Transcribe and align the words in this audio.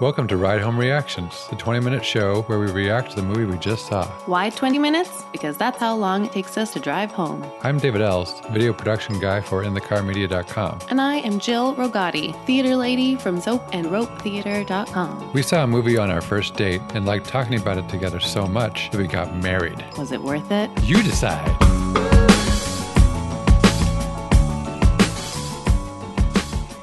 Welcome 0.00 0.28
to 0.28 0.36
Ride 0.36 0.60
Home 0.60 0.78
Reactions, 0.78 1.48
the 1.48 1.56
20 1.56 1.80
minute 1.80 2.04
show 2.04 2.42
where 2.42 2.60
we 2.60 2.70
react 2.70 3.10
to 3.10 3.16
the 3.16 3.22
movie 3.22 3.44
we 3.44 3.58
just 3.58 3.86
saw. 3.88 4.06
Why 4.26 4.48
20 4.48 4.78
minutes? 4.78 5.24
Because 5.32 5.56
that's 5.56 5.76
how 5.76 5.96
long 5.96 6.24
it 6.24 6.30
takes 6.30 6.56
us 6.56 6.72
to 6.74 6.78
drive 6.78 7.10
home. 7.10 7.44
I'm 7.64 7.78
David 7.78 8.00
Els, 8.00 8.40
video 8.52 8.72
production 8.72 9.18
guy 9.18 9.40
for 9.40 9.64
InTheCarMedia.com. 9.64 10.82
And 10.90 11.00
I 11.00 11.16
am 11.16 11.40
Jill 11.40 11.74
Rogati, 11.74 12.32
theater 12.46 12.76
lady 12.76 13.16
from 13.16 13.40
soapandropetheater.com. 13.40 15.32
We 15.32 15.42
saw 15.42 15.64
a 15.64 15.66
movie 15.66 15.98
on 15.98 16.12
our 16.12 16.20
first 16.20 16.54
date 16.54 16.80
and 16.94 17.04
liked 17.04 17.26
talking 17.26 17.60
about 17.60 17.78
it 17.78 17.88
together 17.88 18.20
so 18.20 18.46
much 18.46 18.90
that 18.92 18.98
we 18.98 19.08
got 19.08 19.34
married. 19.34 19.84
Was 19.96 20.12
it 20.12 20.22
worth 20.22 20.52
it? 20.52 20.70
You 20.84 21.02
decide. 21.02 21.48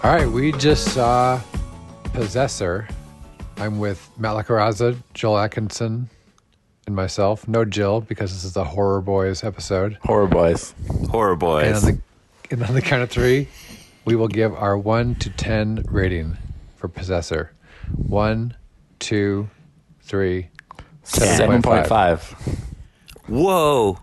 All 0.04 0.14
right, 0.14 0.28
we 0.30 0.52
just 0.52 0.94
saw 0.94 1.40
Possessor. 2.12 2.90
I'm 3.58 3.80
with 3.80 4.10
Matt 4.18 4.36
Lacaraza, 4.36 4.98
Joel 5.14 5.40
Atkinson, 5.40 6.10
and 6.86 6.96
myself. 6.96 7.48
No 7.48 7.64
Jill, 7.66 8.02
because 8.02 8.34
this 8.34 8.44
is 8.44 8.54
the 8.54 8.64
Horror 8.66 9.02
Boys 9.02 9.44
episode. 9.44 9.98
Horror 10.04 10.28
Boys. 10.28 10.74
Horror 11.10 11.32
And 11.32 11.40
Boys. 11.40 11.84
on, 11.86 11.92
the, 11.96 12.02
and 12.52 12.64
on 12.64 12.74
the 12.74 12.82
count 12.82 13.04
of 13.04 13.10
three, 13.10 13.48
we 14.04 14.16
will 14.16 14.28
give 14.28 14.54
our 14.54 14.78
1 14.78 15.16
to 15.16 15.30
10 15.30 15.86
rating 15.90 16.38
for 16.76 16.88
Possessor. 16.88 17.52
One, 17.96 18.56
two, 19.00 19.50
three. 20.02 20.50
7.5. 21.06 21.62
7.5. 21.62 22.60
Whoa. 23.28 24.00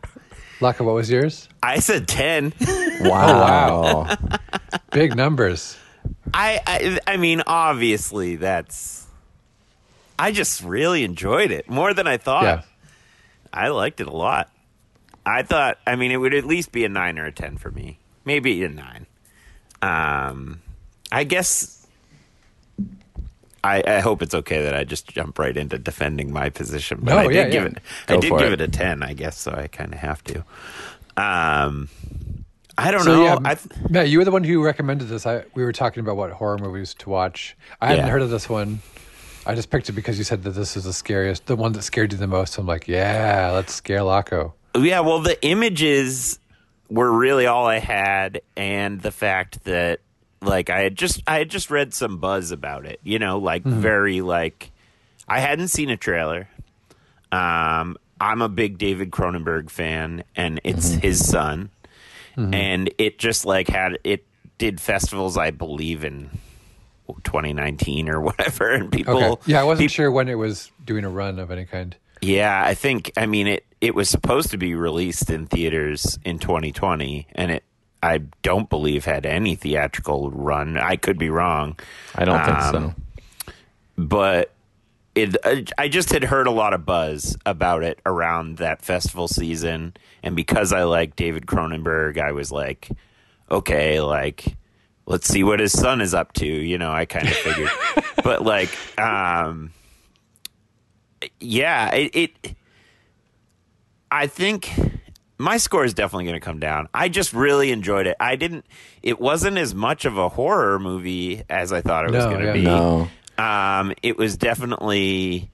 Laka, 0.60 0.84
what 0.84 0.94
was 0.94 1.10
yours? 1.10 1.48
I 1.62 1.78
said 1.80 2.08
10. 2.08 2.52
Wow. 3.02 3.26
Oh, 3.26 4.14
wow. 4.14 4.16
Big 4.92 5.16
numbers. 5.16 5.76
I, 6.32 6.60
I 6.64 7.00
I 7.14 7.16
mean, 7.16 7.42
obviously 7.48 8.36
that's 8.36 9.01
I 10.22 10.32
just 10.32 10.62
really 10.62 11.04
enjoyed 11.04 11.50
it 11.50 11.68
more 11.68 11.92
than 11.94 12.06
I 12.06 12.16
thought. 12.16 12.44
Yeah. 12.44 12.62
I 13.52 13.68
liked 13.68 14.00
it 14.00 14.06
a 14.06 14.12
lot. 14.16 14.50
I 15.26 15.42
thought 15.42 15.78
I 15.86 15.96
mean 15.96 16.10
it 16.10 16.16
would 16.16 16.34
at 16.34 16.44
least 16.44 16.72
be 16.72 16.84
a 16.84 16.88
9 16.88 17.18
or 17.18 17.26
a 17.26 17.32
10 17.32 17.56
for 17.58 17.70
me. 17.70 17.98
Maybe 18.24 18.62
a 18.64 18.68
9. 18.68 19.06
Um 19.82 20.60
I 21.10 21.24
guess 21.24 21.86
I, 23.64 23.82
I 23.86 24.00
hope 24.00 24.22
it's 24.22 24.34
okay 24.34 24.62
that 24.62 24.74
I 24.74 24.82
just 24.84 25.06
jump 25.08 25.38
right 25.38 25.56
into 25.56 25.78
defending 25.78 26.32
my 26.32 26.50
position. 26.50 26.98
But 27.02 27.10
No, 27.12 27.18
I 27.18 27.26
did 27.28 27.34
yeah, 27.36 27.48
give 27.48 27.62
yeah. 27.64 27.68
it 27.70 27.78
I 28.08 28.16
did 28.16 28.30
give 28.30 28.52
it. 28.52 28.60
it 28.60 28.60
a 28.60 28.68
ten, 28.68 29.02
I 29.02 29.12
guess, 29.14 29.38
so 29.38 29.52
I 29.52 29.68
kinda 29.68 29.96
have 29.96 30.22
to. 30.24 30.38
Um 31.16 31.88
I 32.78 32.90
don't 32.90 33.02
So 33.02 33.16
know. 33.16 33.24
yeah, 33.24 33.38
I 33.44 33.54
th- 33.54 33.90
Matt, 33.90 34.08
you 34.08 34.18
were 34.18 34.24
the 34.24 34.30
one 34.30 34.44
who 34.44 34.62
recommended 34.64 35.08
this. 35.08 35.26
I 35.26 35.44
we 35.54 35.62
were 35.62 35.72
talking 35.72 36.00
about 36.00 36.16
what 36.16 36.30
horror 36.30 36.58
movies 36.58 36.94
to 37.00 37.10
watch. 37.10 37.56
I 37.80 37.88
hadn't 37.88 38.08
heard 38.08 38.22
of 38.22 38.30
this 38.30 38.48
one. 38.48 38.80
I 39.46 39.54
just 39.54 39.70
picked 39.70 39.88
it 39.88 39.92
because 39.92 40.18
you 40.18 40.24
said 40.24 40.42
that 40.44 40.50
this 40.50 40.76
is 40.76 40.84
the 40.84 40.92
scariest, 40.92 41.46
the 41.46 41.56
one 41.56 41.72
that 41.72 41.82
scared 41.82 42.12
you 42.12 42.18
the 42.18 42.26
most. 42.26 42.58
I'm 42.58 42.66
like, 42.66 42.86
yeah, 42.88 43.50
let's 43.52 43.74
scare 43.74 44.02
Laco. 44.02 44.54
Yeah, 44.76 45.00
well, 45.00 45.20
the 45.20 45.42
images 45.44 46.38
were 46.88 47.10
really 47.10 47.46
all 47.46 47.66
I 47.66 47.78
had, 47.78 48.42
and 48.56 49.00
the 49.00 49.10
fact 49.10 49.64
that 49.64 50.00
like 50.40 50.70
I 50.70 50.80
had 50.80 50.96
just 50.96 51.22
I 51.26 51.38
had 51.38 51.48
just 51.48 51.70
read 51.70 51.94
some 51.94 52.18
buzz 52.18 52.50
about 52.50 52.86
it. 52.86 53.00
You 53.02 53.18
know, 53.18 53.38
like 53.38 53.64
mm-hmm. 53.64 53.80
very 53.80 54.20
like 54.20 54.70
I 55.28 55.40
hadn't 55.40 55.68
seen 55.68 55.90
a 55.90 55.96
trailer. 55.96 56.48
Um, 57.30 57.96
I'm 58.20 58.42
a 58.42 58.48
big 58.48 58.78
David 58.78 59.10
Cronenberg 59.10 59.70
fan, 59.70 60.24
and 60.36 60.60
it's 60.64 60.90
mm-hmm. 60.90 61.00
his 61.00 61.26
son, 61.26 61.70
mm-hmm. 62.36 62.54
and 62.54 62.90
it 62.98 63.18
just 63.18 63.44
like 63.44 63.68
had 63.68 63.98
it 64.04 64.24
did 64.58 64.80
festivals, 64.80 65.36
I 65.36 65.50
believe 65.50 66.04
in. 66.04 66.30
2019 67.24 68.08
or 68.08 68.20
whatever, 68.20 68.70
and 68.70 68.90
people. 68.90 69.16
Okay. 69.34 69.52
Yeah, 69.52 69.60
I 69.60 69.64
wasn't 69.64 69.84
peop- 69.88 69.90
sure 69.96 70.10
when 70.10 70.28
it 70.28 70.34
was 70.36 70.70
doing 70.84 71.04
a 71.04 71.10
run 71.10 71.38
of 71.38 71.50
any 71.50 71.64
kind. 71.64 71.96
yeah, 72.20 72.62
I 72.64 72.74
think 72.74 73.10
I 73.16 73.26
mean 73.26 73.46
it 73.46 73.64
it 73.80 73.94
was 73.94 74.08
supposed 74.08 74.50
to 74.50 74.56
be 74.58 74.74
released 74.74 75.28
in 75.30 75.46
theaters 75.46 76.18
in 76.24 76.38
2020 76.38 77.26
and 77.34 77.50
it 77.50 77.64
I 78.04 78.18
don't 78.42 78.68
believe 78.70 79.04
had 79.04 79.26
any 79.26 79.54
theatrical 79.56 80.30
run. 80.30 80.76
I 80.78 80.96
could 80.96 81.18
be 81.18 81.30
wrong. 81.30 81.78
I 82.14 82.24
don't 82.24 82.44
think 82.44 82.58
Um, 82.58 82.72
so. 83.46 83.52
But 83.96 84.52
it 85.14 85.36
I- 85.44 85.64
I 85.78 85.88
just 85.88 86.10
had 86.12 86.24
heard 86.24 86.46
a 86.46 86.50
lot 86.52 86.72
of 86.74 86.86
buzz 86.86 87.36
about 87.44 87.82
it 87.82 88.00
around 88.06 88.58
that 88.58 88.82
festival 88.82 89.28
season 89.28 89.94
and 90.22 90.34
because 90.36 90.72
I 90.72 90.84
like 90.84 91.16
David 91.16 91.46
Cronenberg, 91.46 92.18
I 92.20 92.32
was 92.32 92.50
like 92.52 92.88
okay, 93.50 94.00
like 94.00 94.56
let's 95.12 95.28
see 95.28 95.44
what 95.44 95.60
his 95.60 95.72
son 95.72 96.00
is 96.00 96.14
up 96.14 96.32
to, 96.32 96.46
you 96.46 96.78
know, 96.78 96.90
I 96.90 97.04
kind 97.04 97.28
of 97.28 97.34
figured. 97.34 97.70
but 98.24 98.42
like 98.42 98.70
um 98.98 99.72
yeah, 101.38 101.94
it, 101.94 102.16
it 102.16 102.56
I 104.10 104.26
think 104.26 104.72
my 105.38 105.58
score 105.58 105.84
is 105.84 105.94
definitely 105.94 106.24
going 106.24 106.34
to 106.34 106.44
come 106.44 106.58
down. 106.58 106.88
I 106.94 107.08
just 107.08 107.32
really 107.32 107.72
enjoyed 107.72 108.06
it. 108.06 108.16
I 108.18 108.36
didn't. 108.36 108.64
It 109.02 109.20
wasn't 109.20 109.58
as 109.58 109.74
much 109.74 110.04
of 110.04 110.16
a 110.16 110.28
horror 110.28 110.78
movie 110.78 111.42
as 111.50 111.72
I 111.72 111.80
thought 111.80 112.06
it 112.06 112.12
was 112.12 112.24
going 112.24 112.40
to 112.40 112.46
yeah. 112.46 112.52
be. 112.52 112.62
No. 112.62 113.08
Um, 113.38 113.92
it 114.02 114.16
was 114.16 114.36
definitely 114.36 115.50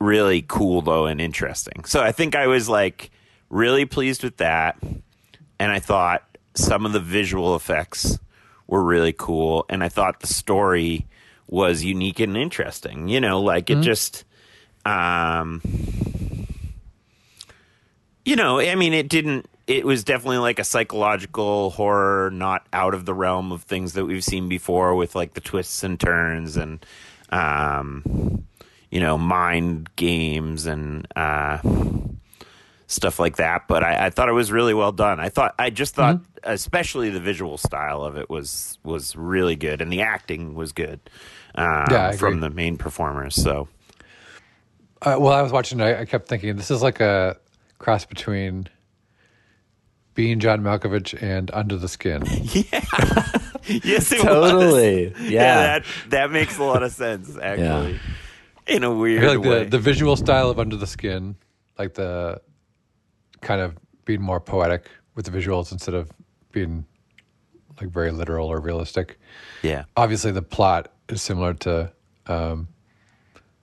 really 0.00 0.42
cool 0.42 0.82
though 0.82 1.06
and 1.06 1.20
interesting. 1.20 1.84
So 1.84 2.00
I 2.00 2.12
think 2.12 2.34
I 2.34 2.48
was 2.48 2.68
like 2.68 3.10
really 3.50 3.86
pleased 3.86 4.24
with 4.24 4.38
that, 4.38 4.82
and 5.58 5.72
I 5.72 5.78
thought 5.78 6.27
some 6.58 6.84
of 6.84 6.92
the 6.92 7.00
visual 7.00 7.54
effects 7.54 8.18
were 8.66 8.82
really 8.82 9.14
cool, 9.16 9.64
and 9.68 9.82
I 9.82 9.88
thought 9.88 10.20
the 10.20 10.26
story 10.26 11.06
was 11.46 11.84
unique 11.84 12.20
and 12.20 12.36
interesting. 12.36 13.08
You 13.08 13.20
know, 13.20 13.40
like 13.40 13.70
it 13.70 13.80
just. 13.80 14.24
Um, 14.86 15.60
you 18.24 18.36
know, 18.36 18.60
I 18.60 18.74
mean, 18.74 18.94
it 18.94 19.08
didn't. 19.08 19.46
It 19.66 19.84
was 19.84 20.04
definitely 20.04 20.38
like 20.38 20.58
a 20.58 20.64
psychological 20.64 21.70
horror, 21.70 22.30
not 22.30 22.66
out 22.72 22.94
of 22.94 23.04
the 23.04 23.12
realm 23.12 23.52
of 23.52 23.64
things 23.64 23.94
that 23.94 24.06
we've 24.06 24.24
seen 24.24 24.48
before, 24.48 24.94
with 24.94 25.14
like 25.14 25.34
the 25.34 25.42
twists 25.42 25.82
and 25.82 26.00
turns 26.00 26.56
and, 26.56 26.84
um, 27.30 28.46
you 28.90 29.00
know, 29.00 29.18
mind 29.18 29.90
games 29.96 30.64
and 30.66 31.06
uh, 31.16 31.58
stuff 32.86 33.18
like 33.18 33.36
that. 33.36 33.68
But 33.68 33.84
I, 33.84 34.06
I 34.06 34.10
thought 34.10 34.30
it 34.30 34.32
was 34.32 34.50
really 34.50 34.72
well 34.74 34.92
done. 34.92 35.20
I 35.20 35.28
thought 35.28 35.54
I 35.58 35.68
just 35.68 35.94
thought, 35.94 36.20
especially 36.44 37.10
the 37.10 37.20
visual 37.20 37.58
style 37.58 38.02
of 38.02 38.16
it 38.16 38.28
was 38.30 38.78
was 38.84 39.16
really 39.16 39.56
good, 39.56 39.80
and 39.82 39.92
the 39.92 40.02
acting 40.02 40.54
was 40.54 40.72
good 40.72 41.00
um, 41.54 41.84
Yeah, 41.90 42.12
from 42.12 42.40
the 42.40 42.50
main 42.50 42.76
performers. 42.76 43.34
So 43.34 43.68
Uh, 45.02 45.16
well, 45.18 45.32
I 45.32 45.42
was 45.42 45.52
watching. 45.52 45.80
I, 45.80 46.00
I 46.00 46.04
kept 46.04 46.28
thinking 46.28 46.56
this 46.56 46.70
is 46.70 46.82
like 46.82 47.00
a 47.00 47.36
cross 47.78 48.04
between 48.04 48.68
being 50.14 50.40
John 50.40 50.62
Malkovich 50.62 51.20
and 51.22 51.50
Under 51.52 51.76
the 51.76 51.88
Skin. 51.88 52.22
Yeah. 53.68 53.80
yes, 53.84 54.12
it 54.12 54.18
was. 54.18 54.50
Totally. 54.50 55.04
yeah, 55.20 55.28
Yeah. 55.30 55.54
that 55.78 55.84
that 56.08 56.30
makes 56.30 56.58
a 56.58 56.64
lot 56.64 56.82
of 56.82 56.90
sense 56.92 57.36
actually. 57.36 58.00
In 58.66 58.82
a 58.84 58.92
weird 58.92 59.20
feel 59.20 59.30
like 59.36 59.40
way. 59.48 59.64
the, 59.64 59.70
the 59.70 59.78
visual 59.78 60.16
style 60.16 60.48
of 60.50 60.58
Under 60.58 60.76
the 60.76 60.86
Skin, 60.86 61.36
like 61.78 61.94
the 61.94 62.40
kind 63.40 63.60
of 63.60 63.76
being 64.04 64.20
more 64.22 64.40
poetic 64.40 64.86
with 65.14 65.26
the 65.26 65.30
visuals 65.30 65.70
instead 65.70 65.94
of 65.94 66.10
being 66.58 66.84
like 67.80 67.90
very 67.90 68.10
literal 68.10 68.48
or 68.48 68.58
realistic. 68.60 69.18
yeah. 69.62 69.84
Obviously, 69.96 70.32
the 70.32 70.42
plot 70.42 70.90
is 71.08 71.22
similar 71.22 71.54
to, 71.54 71.92
um, 72.26 72.66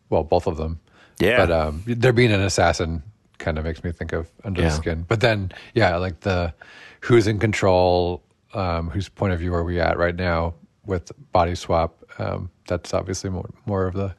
well, 0.09 0.23
both 0.23 0.47
of 0.47 0.55
them. 0.57 0.79
Yeah. 1.19 1.37
But 1.45 1.51
um, 1.51 1.83
there 1.85 2.13
being 2.13 2.31
an 2.31 2.41
assassin 2.41 3.03
kind 3.37 3.57
of 3.57 3.65
makes 3.65 3.83
me 3.83 3.91
think 3.91 4.13
of 4.13 4.29
Under 4.43 4.61
Yeah. 4.61 4.69
the 4.69 4.75
Skin. 4.75 5.05
But 5.07 5.19
then, 5.19 5.51
yeah, 5.73 5.97
like 5.97 6.21
the 6.21 6.53
who's 7.01 7.27
in 7.27 7.39
control, 7.39 8.23
um, 8.53 8.89
whose 8.89 9.09
point 9.09 9.33
of 9.33 9.39
view 9.39 9.53
are 9.53 9.63
we 9.63 9.79
at 9.81 9.97
right 9.97 10.15
now 10.15 10.53
with 10.85 11.11
body 11.33 11.55
swap? 11.55 11.95
Um, 12.17 12.49
that's 12.67 12.93
obviously 12.93 13.29
more, 13.29 13.49
more 13.65 13.85
of 13.85 13.93
the 13.95 14.15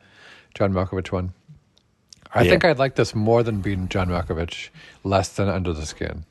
John 0.55 0.73
Malkovich 0.75 1.11
one. 1.11 1.33
I 2.35 2.43
Yeah. 2.43 2.51
think 2.51 2.65
I'd 2.67 2.79
like 2.79 2.97
this 2.97 3.15
more 3.15 3.43
than 3.43 3.63
being 3.63 3.89
John 3.89 4.09
Malkovich, 4.09 4.69
less 5.05 5.31
than 5.31 5.49
Under 5.49 5.73
the 5.73 5.87
Skin. 5.87 6.25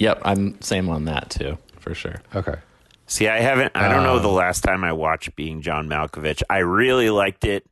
Yep. 0.00 0.22
I'm 0.24 0.60
same 0.60 0.88
on 0.88 1.04
that 1.04 1.30
too, 1.30 1.56
for 1.84 1.94
sure. 1.94 2.16
Okay. 2.34 2.54
See, 3.06 3.28
I 3.28 3.38
haven't. 3.40 3.72
I 3.76 3.88
don't 3.88 4.02
know 4.02 4.18
the 4.18 4.28
Um, 4.28 4.34
last 4.34 4.62
time 4.62 4.82
I 4.82 4.92
watched 4.92 5.36
Being 5.36 5.60
John 5.62 5.88
Malkovich. 5.88 6.42
I 6.50 6.58
really 6.58 7.10
liked 7.10 7.44
it 7.44 7.64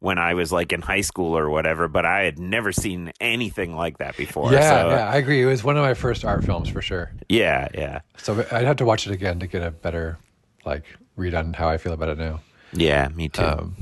when 0.00 0.18
I 0.18 0.34
was 0.34 0.50
like 0.50 0.72
in 0.72 0.82
high 0.82 1.00
school 1.02 1.38
or 1.38 1.48
whatever, 1.48 1.86
but 1.86 2.04
I 2.04 2.24
had 2.24 2.38
never 2.40 2.72
seen 2.72 3.12
anything 3.20 3.76
like 3.76 3.98
that 3.98 4.16
before. 4.16 4.52
yeah, 4.52 4.68
so, 4.82 4.88
yeah, 4.90 5.08
I 5.08 5.16
agree. 5.16 5.40
It 5.40 5.46
was 5.46 5.62
one 5.62 5.76
of 5.76 5.82
my 5.84 5.94
first 5.94 6.24
art 6.24 6.44
films 6.44 6.68
for 6.68 6.82
sure. 6.82 7.12
yeah, 7.28 7.68
yeah, 7.72 8.00
So 8.16 8.44
I'd 8.50 8.64
have 8.64 8.76
to 8.78 8.84
watch 8.84 9.06
it 9.06 9.12
again 9.12 9.38
to 9.38 9.46
get 9.46 9.62
a 9.62 9.70
better 9.70 10.18
like 10.64 10.84
read 11.14 11.34
on 11.34 11.52
how 11.52 11.68
I 11.68 11.78
feel 11.78 11.92
about 11.92 12.08
it 12.08 12.18
now. 12.18 12.40
yeah. 12.72 13.06
Me 13.14 13.28
too. 13.28 13.42
Um, 13.44 13.76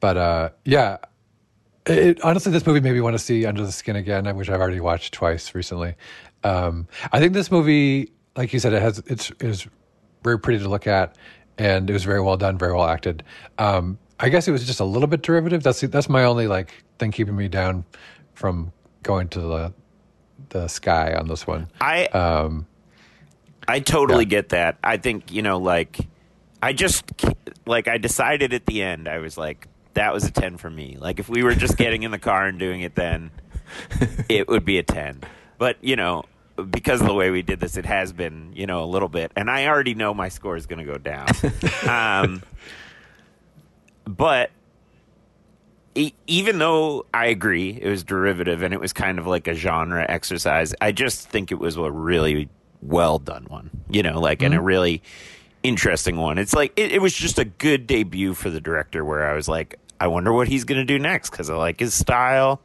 But 0.00 0.16
uh, 0.16 0.50
yeah, 0.64 0.96
it, 1.86 2.20
honestly, 2.22 2.50
this 2.50 2.66
movie 2.66 2.80
made 2.80 2.92
me 2.94 3.00
want 3.00 3.14
to 3.14 3.18
see 3.22 3.46
Under 3.46 3.64
the 3.64 3.70
Skin 3.72 3.94
again, 3.94 4.24
which 4.36 4.50
I've 4.50 4.60
already 4.60 4.80
watched 4.80 5.14
twice 5.14 5.54
recently. 5.54 5.94
Um, 6.42 6.88
I 7.12 7.20
think 7.20 7.32
this 7.34 7.50
movie, 7.52 8.10
like 8.36 8.52
you 8.52 8.58
said, 8.58 8.72
it 8.72 8.82
has 8.82 8.98
it's 9.06 9.30
is 9.40 9.66
very 10.22 10.38
pretty 10.38 10.62
to 10.62 10.68
look 10.68 10.86
at, 10.86 11.16
and 11.58 11.88
it 11.88 11.92
was 11.92 12.04
very 12.04 12.20
well 12.20 12.36
done, 12.36 12.58
very 12.58 12.72
well 12.72 12.86
acted. 12.86 13.22
Um, 13.58 13.98
I 14.20 14.28
guess 14.28 14.46
it 14.48 14.52
was 14.52 14.64
just 14.66 14.80
a 14.80 14.84
little 14.84 15.08
bit 15.08 15.22
derivative. 15.22 15.62
That's 15.62 15.80
that's 15.82 16.08
my 16.08 16.24
only 16.24 16.46
like 16.46 16.72
thing 16.98 17.10
keeping 17.12 17.36
me 17.36 17.48
down 17.48 17.84
from 18.34 18.72
going 19.02 19.28
to 19.28 19.40
the 19.40 19.72
the 20.50 20.68
sky 20.68 21.14
on 21.14 21.28
this 21.28 21.46
one. 21.46 21.68
I 21.80 22.06
Um, 22.06 22.66
I 23.66 23.80
totally 23.80 24.24
Yeah. 24.24 24.28
get 24.30 24.48
that. 24.50 24.78
I 24.84 24.96
think 24.98 25.32
you 25.32 25.42
know, 25.42 25.58
like, 25.58 25.98
I 26.62 26.72
just 26.72 27.04
like 27.66 27.88
I 27.88 27.98
decided 27.98 28.52
at 28.52 28.66
the 28.66 28.82
end. 28.82 29.08
I 29.08 29.18
was 29.18 29.36
like, 29.38 29.68
that 29.94 30.12
was 30.12 30.24
a 30.24 30.30
ten 30.30 30.56
for 30.58 30.70
me. 30.70 30.96
Like, 30.98 31.18
if 31.18 31.28
we 31.28 31.42
were 31.42 31.54
just 31.54 31.76
getting 31.76 32.02
in 32.02 32.10
the 32.10 32.18
car 32.18 32.46
and 32.46 32.58
doing 32.58 32.80
it, 32.82 32.94
then 32.94 33.30
it 34.28 34.48
would 34.48 34.64
be 34.64 34.78
a 34.78 34.82
ten. 34.82 35.20
But 35.58 35.76
you 35.82 35.96
know, 35.96 36.24
because 36.70 37.00
of 37.00 37.06
the 37.06 37.14
way 37.14 37.30
we 37.30 37.42
did 37.42 37.60
this, 37.60 37.76
it 37.76 37.86
has 37.86 38.12
been 38.12 38.52
you 38.54 38.66
know 38.66 38.84
a 38.84 38.86
little 38.86 39.08
bit, 39.08 39.32
and 39.36 39.50
I 39.50 39.66
already 39.66 39.94
know 39.94 40.14
my 40.14 40.28
score 40.28 40.56
is 40.56 40.66
going 40.66 40.84
to 40.84 40.90
go 40.90 40.98
down. 40.98 41.28
um, 41.88 42.42
but 44.06 44.50
e- 45.94 46.12
even 46.26 46.58
though 46.58 47.06
I 47.12 47.26
agree 47.26 47.78
it 47.80 47.88
was 47.88 48.04
derivative 48.04 48.62
and 48.62 48.74
it 48.74 48.80
was 48.80 48.92
kind 48.92 49.18
of 49.18 49.26
like 49.26 49.48
a 49.48 49.54
genre 49.54 50.04
exercise, 50.08 50.74
I 50.80 50.92
just 50.92 51.28
think 51.28 51.50
it 51.50 51.58
was 51.58 51.76
a 51.76 51.90
really 51.90 52.48
well 52.82 53.18
done 53.18 53.46
one. 53.48 53.70
You 53.88 54.02
know, 54.02 54.20
like 54.20 54.42
and 54.42 54.54
a 54.54 54.60
really 54.60 55.02
interesting 55.62 56.16
one. 56.16 56.38
It's 56.38 56.54
like 56.54 56.72
it, 56.76 56.92
it 56.92 57.02
was 57.02 57.14
just 57.14 57.38
a 57.38 57.44
good 57.44 57.86
debut 57.86 58.34
for 58.34 58.50
the 58.50 58.60
director 58.60 59.04
where 59.04 59.28
I 59.28 59.34
was 59.34 59.48
like, 59.48 59.78
I 60.00 60.06
wonder 60.06 60.32
what 60.32 60.48
he's 60.48 60.64
going 60.64 60.78
to 60.78 60.84
do 60.84 60.98
next 60.98 61.30
because 61.30 61.50
I 61.50 61.56
like 61.56 61.80
his 61.80 61.94
style. 61.94 62.60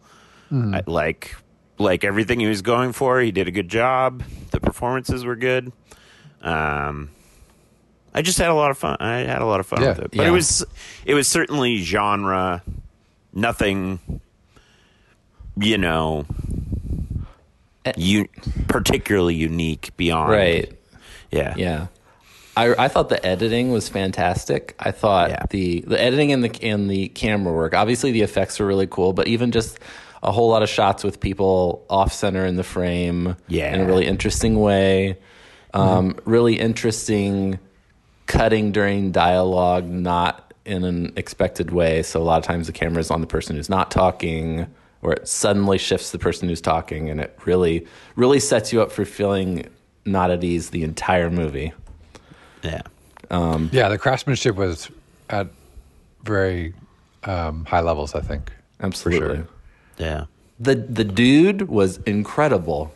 I 0.75 0.81
like 0.88 1.36
like 1.79 2.03
everything 2.03 2.39
he 2.39 2.47
was 2.47 2.61
going 2.61 2.91
for. 2.93 3.19
He 3.19 3.31
did 3.31 3.47
a 3.47 3.51
good 3.51 3.69
job. 3.69 4.23
The 4.51 4.59
performances 4.59 5.23
were 5.25 5.35
good. 5.35 5.71
Um, 6.41 7.09
I 8.13 8.21
just 8.21 8.37
had 8.37 8.49
a 8.49 8.53
lot 8.53 8.69
of 8.71 8.77
fun. 8.77 8.97
I 8.99 9.19
had 9.19 9.41
a 9.41 9.45
lot 9.45 9.59
of 9.59 9.65
fun 9.65 9.81
Yeah. 9.81 9.89
with 9.89 9.99
it, 9.99 10.11
but 10.11 10.21
Yeah. 10.23 10.27
it 10.27 10.31
was 10.31 10.65
it 11.05 11.13
was 11.13 11.27
certainly 11.27 11.77
genre. 11.77 12.61
Nothing, 13.33 13.99
you 15.55 15.77
know, 15.77 16.25
Eh. 17.85 17.93
you 17.95 18.27
particularly 18.67 19.35
unique 19.35 19.91
beyond 19.97 20.31
Right. 20.31 20.73
Yeah, 21.31 21.53
Yeah. 21.57 21.87
I, 22.57 22.85
I 22.85 22.87
thought 22.87 23.09
the 23.09 23.23
editing 23.25 23.71
was 23.71 23.87
fantastic. 23.87 24.75
I 24.79 24.89
thought 24.91 25.29
Yeah. 25.29 25.43
the 25.51 25.81
the 25.87 26.01
editing 26.01 26.33
and 26.33 26.43
the 26.43 26.63
and 26.67 26.89
the 26.89 27.09
camera 27.09 27.53
work. 27.53 27.73
Obviously, 27.75 28.11
the 28.11 28.21
effects 28.21 28.59
were 28.59 28.65
really 28.65 28.87
cool, 28.87 29.13
but 29.13 29.27
even 29.27 29.51
just 29.51 29.79
a 30.24 30.31
whole 30.31 30.50
lot 30.50 30.63
of 30.63 30.69
shots 30.69 31.04
with 31.04 31.19
people 31.19 31.86
off 31.89 32.12
center 32.13 32.45
in 32.45 32.56
the 32.56 32.63
frame, 32.63 33.36
Yeah. 33.48 33.74
in 33.74 33.81
a 33.81 33.86
really 33.86 34.06
interesting 34.06 34.60
way. 34.60 35.18
Um, 35.74 36.13
Mm-hmm. 36.13 36.30
Really 36.30 36.60
interesting 36.60 37.60
cutting 38.25 38.71
during 38.71 39.12
dialogue, 39.12 39.88
not 39.89 40.54
in 40.66 40.83
an 40.83 41.13
expected 41.16 41.71
way. 41.71 42.04
So 42.04 42.21
a 42.21 42.24
lot 42.24 42.38
of 42.38 42.44
times 42.44 42.68
the 42.68 42.74
camera 42.74 43.00
is 43.00 43.10
on 43.12 43.21
the 43.21 43.27
person 43.27 43.56
who's 43.56 43.69
not 43.69 43.89
talking, 43.92 44.68
or 45.01 45.13
it 45.13 45.27
suddenly 45.27 45.77
shifts 45.77 46.12
the 46.12 46.19
person 46.19 46.48
who's 46.50 46.62
talking, 46.62 47.10
and 47.10 47.19
it 47.22 47.38
really 47.45 47.88
really 48.15 48.39
sets 48.39 48.72
you 48.74 48.81
up 48.81 48.92
for 48.92 49.06
feeling 49.06 49.65
not 50.06 50.30
at 50.31 50.44
ease 50.44 50.69
the 50.72 50.83
entire 50.83 51.30
movie. 51.30 51.72
yeah. 52.63 52.81
yeah, 53.31 53.89
the 53.89 53.98
craftsmanship 53.98 54.56
was 54.56 54.89
at 55.30 55.48
very 56.24 56.74
um, 57.24 57.65
high 57.65 57.81
levels. 57.81 58.15
I 58.15 58.22
think. 58.22 58.51
Absolutely. 58.81 59.38
sure. 59.38 59.48
Yeah. 60.00 60.25
The 60.60 60.75
the 60.75 61.04
dude 61.04 61.63
was 61.69 61.98
incredible. 62.06 62.92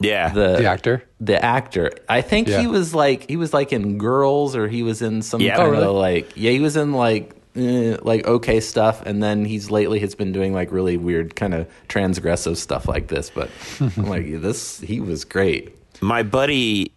Yeah. 0.00 0.28
The 0.30 0.56
The 0.58 0.66
actor. 0.66 1.04
the 1.20 1.42
actor. 1.44 1.90
I 2.08 2.20
think 2.20 2.48
Yeah. 2.48 2.60
he 2.60 2.66
was 2.66 2.94
like 2.94 3.28
he 3.28 3.36
was 3.36 3.52
like 3.54 3.72
in 3.72 3.96
Girls 3.98 4.54
or 4.56 4.68
he 4.68 4.82
was 4.82 5.00
in 5.02 5.22
some 5.22 5.40
Yeah. 5.40 5.56
kind 5.56 5.68
Oh, 5.68 5.70
really? 5.72 5.84
of 5.86 5.94
like 5.94 6.32
yeah 6.36 6.50
he 6.50 6.60
was 6.60 6.76
in 6.76 6.92
like 6.92 7.34
eh, 7.56 7.96
like 8.02 8.26
okay 8.26 8.60
stuff 8.60 9.02
and 9.06 9.22
then 9.22 9.44
he's 9.44 9.70
lately 9.70 10.00
has 10.00 10.14
been 10.14 10.32
doing 10.32 10.52
like 10.52 10.72
really 10.72 10.96
weird 10.96 11.36
kind 11.36 11.54
of 11.54 11.66
transgressive 11.88 12.56
stuff 12.56 12.88
like 12.88 13.06
this 13.08 13.30
but 13.30 13.48
I'm 13.80 14.06
like 14.06 14.26
this 14.42 14.80
he 14.80 15.00
was 15.00 15.24
great. 15.24 15.74
My 16.00 16.22
buddy 16.24 16.90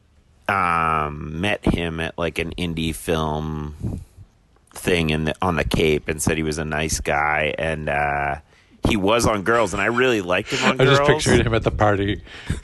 um, 0.50 1.40
met 1.42 1.64
him 1.66 2.00
at 2.00 2.18
like 2.18 2.40
an 2.40 2.52
indie 2.58 2.96
film 2.96 4.02
thing 4.74 5.10
in 5.10 5.26
the, 5.26 5.36
on 5.42 5.56
the 5.56 5.64
Cape 5.64 6.08
and 6.08 6.22
said 6.22 6.38
he 6.38 6.44
was 6.44 6.58
a 6.58 6.66
nice 6.66 7.00
guy 7.00 7.54
and 7.58 7.90
uh, 7.90 8.38
he 8.88 8.96
was 8.98 9.26
on 9.26 9.44
Girls 9.44 9.74
and 9.74 9.82
I 9.82 9.86
really 9.88 10.22
liked 10.22 10.52
him 10.52 10.64
on 10.70 10.78
girls. 10.78 10.80
I 10.80 10.86
Girls. 10.86 10.98
just 11.00 11.26
pictured 11.28 11.46
him 11.46 11.54
at 11.54 11.64
the 11.64 11.72
party, 11.72 12.22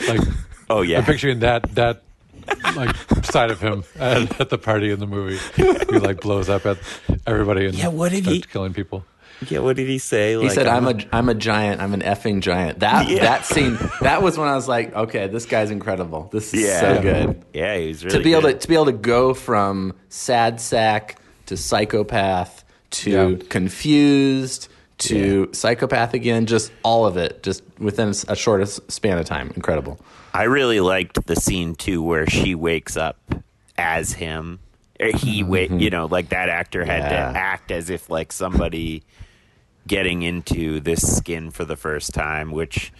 like 0.08 0.22
Oh 0.70 0.81
yeah. 0.81 1.00
I'm 1.00 1.06
picturing 1.06 1.40
that 1.40 1.64
that 1.75 2.04
like 2.75 2.96
side 3.25 3.52
of 3.52 3.62
him 3.62 3.84
at, 3.98 4.40
at 4.42 4.50
the 4.50 4.58
party 4.58 4.92
in 4.92 5.00
the 5.00 5.08
movie. 5.08 5.38
He 5.56 5.64
like 6.00 6.22
blows 6.22 6.50
up 6.50 6.66
at 6.66 6.78
everybody 7.28 7.66
and 7.68 7.75
Yeah, 7.75 7.88
what 7.88 8.12
did 8.12 8.24
starts 8.24 8.36
he- 8.38 8.42
killing 8.52 8.74
people. 8.74 9.06
yeah. 9.50 9.60
What 9.60 9.75
did 9.75 9.88
he 9.88 9.98
say? 9.98 10.40
He 10.40 10.50
said 10.50 10.68
I'm 10.68 10.88
a 10.88 10.96
I'm 11.12 11.30
a 11.30 11.34
giant 11.36 11.81
I'm 11.81 11.94
an 11.94 12.02
effing 12.02 12.42
giant. 12.42 12.80
That 12.80 13.10
Yeah. 13.10 13.22
that 13.24 13.46
scene 13.46 13.78
that 14.02 14.22
was 14.22 14.38
when 14.38 14.48
I 14.48 14.56
was 14.56 14.68
like 14.68 14.94
okay 14.96 15.28
this 15.28 15.46
guy's 15.46 15.72
incredible. 15.72 16.30
This 16.31 16.54
is 16.54 16.64
Yeah. 16.66 16.80
so 16.80 17.02
good. 17.02 17.44
Yeah, 17.54 17.78
he's 17.78 18.04
really 18.06 18.18
to 18.18 18.24
be 18.24 18.31
able 18.34 18.42
good. 18.44 18.54
to 18.54 18.60
to 18.60 18.68
be 18.68 18.74
able 18.75 18.86
to 18.86 18.92
go 18.94 19.34
from 19.34 19.94
sad 20.10 20.60
sack 20.62 21.18
to 21.48 21.58
psychopath 21.58 22.64
to 22.92 23.10
Yeah. 23.12 23.48
confused 23.50 24.70
to 25.09 25.50
psychopath 25.53 26.13
again 26.13 26.45
just 26.45 26.71
all 26.83 27.05
of 27.05 27.17
it 27.17 27.41
just 27.44 27.63
within 27.79 28.13
a 28.27 28.35
short 28.35 28.67
span 28.91 29.17
of 29.17 29.25
time 29.25 29.51
incredible 29.55 30.00
I 30.33 30.44
really 30.44 30.79
liked 30.79 31.25
the 31.27 31.35
scene 31.35 31.75
too 31.75 32.01
where 32.01 32.25
she 32.27 32.55
wakes 32.55 32.97
up 32.97 33.17
as 33.77 34.13
him. 34.13 34.59
Or 35.00 35.07
he 35.15 35.44
wait, 35.44 35.69
you 35.71 35.89
know, 35.91 36.05
like 36.07 36.29
that 36.29 36.50
actor 36.50 36.83
had 36.85 37.01
Mm-hmm. 37.03 37.11
Yeah. 37.11 37.31
to 37.33 37.38
act 37.38 37.71
as 37.71 37.89
if 37.91 38.09
like 38.09 38.31
somebody 38.31 39.03
getting 39.88 40.21
into 40.23 40.79
this 40.79 41.17
skin 41.17 41.51
for 41.51 41.65
the 41.65 41.75
first 41.75 42.13
time, 42.15 42.51
which 42.51 42.91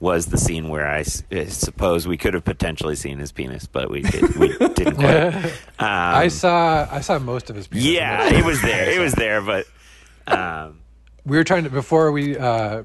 was 0.00 0.26
the 0.26 0.36
scene 0.36 0.68
where 0.68 0.86
I, 0.86 1.00
s- 1.00 1.22
I 1.30 1.44
suppose 1.46 2.06
we 2.08 2.16
could 2.18 2.34
have 2.34 2.44
potentially 2.44 2.96
seen 2.96 3.18
his 3.18 3.30
penis, 3.32 3.66
but 3.66 3.88
we 3.90 4.02
did, 4.02 4.34
we 4.36 4.48
didn't 4.58 4.96
quite. 4.96 5.52
I 5.78 6.28
saw 6.28 6.86
I 6.90 7.00
saw 7.00 7.18
most 7.20 7.48
of 7.48 7.56
his. 7.56 7.68
penis 7.68 7.86
Um, 7.86 7.92
Yeah, 7.94 8.16
that. 8.28 8.32
it 8.34 8.44
was 8.44 8.60
there. 8.60 8.90
It 8.90 8.98
was 8.98 9.14
there, 9.14 9.40
but 9.40 9.66
um, 10.26 10.80
we 11.24 11.36
were 11.36 11.44
trying 11.44 11.64
to 11.64 11.70
before 11.70 12.12
we 12.12 12.36
uh, 12.36 12.82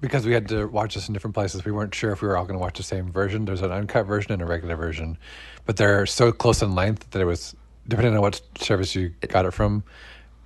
because 0.00 0.26
we 0.26 0.32
had 0.32 0.48
to 0.48 0.66
watch 0.66 0.94
this 0.94 1.08
in 1.08 1.14
different 1.14 1.34
places. 1.34 1.64
We 1.64 1.72
weren't 1.72 1.94
sure 1.94 2.12
if 2.12 2.22
we 2.22 2.28
were 2.28 2.36
all 2.36 2.44
going 2.44 2.58
to 2.58 2.60
watch 2.62 2.76
the 2.76 2.82
same 2.82 3.10
version. 3.10 3.44
There's 3.44 3.62
an 3.62 3.72
uncut 3.72 4.06
version 4.06 4.32
and 4.32 4.42
a 4.42 4.46
regular 4.46 4.76
version, 4.76 5.18
but 5.66 5.76
they're 5.76 6.06
so 6.06 6.30
close 6.32 6.62
in 6.62 6.74
length 6.74 7.10
that 7.10 7.20
it 7.20 7.24
was 7.24 7.54
depending 7.88 8.14
on 8.14 8.20
what 8.20 8.40
service 8.58 8.94
you 8.94 9.10
got 9.28 9.46
it 9.46 9.52
from. 9.52 9.82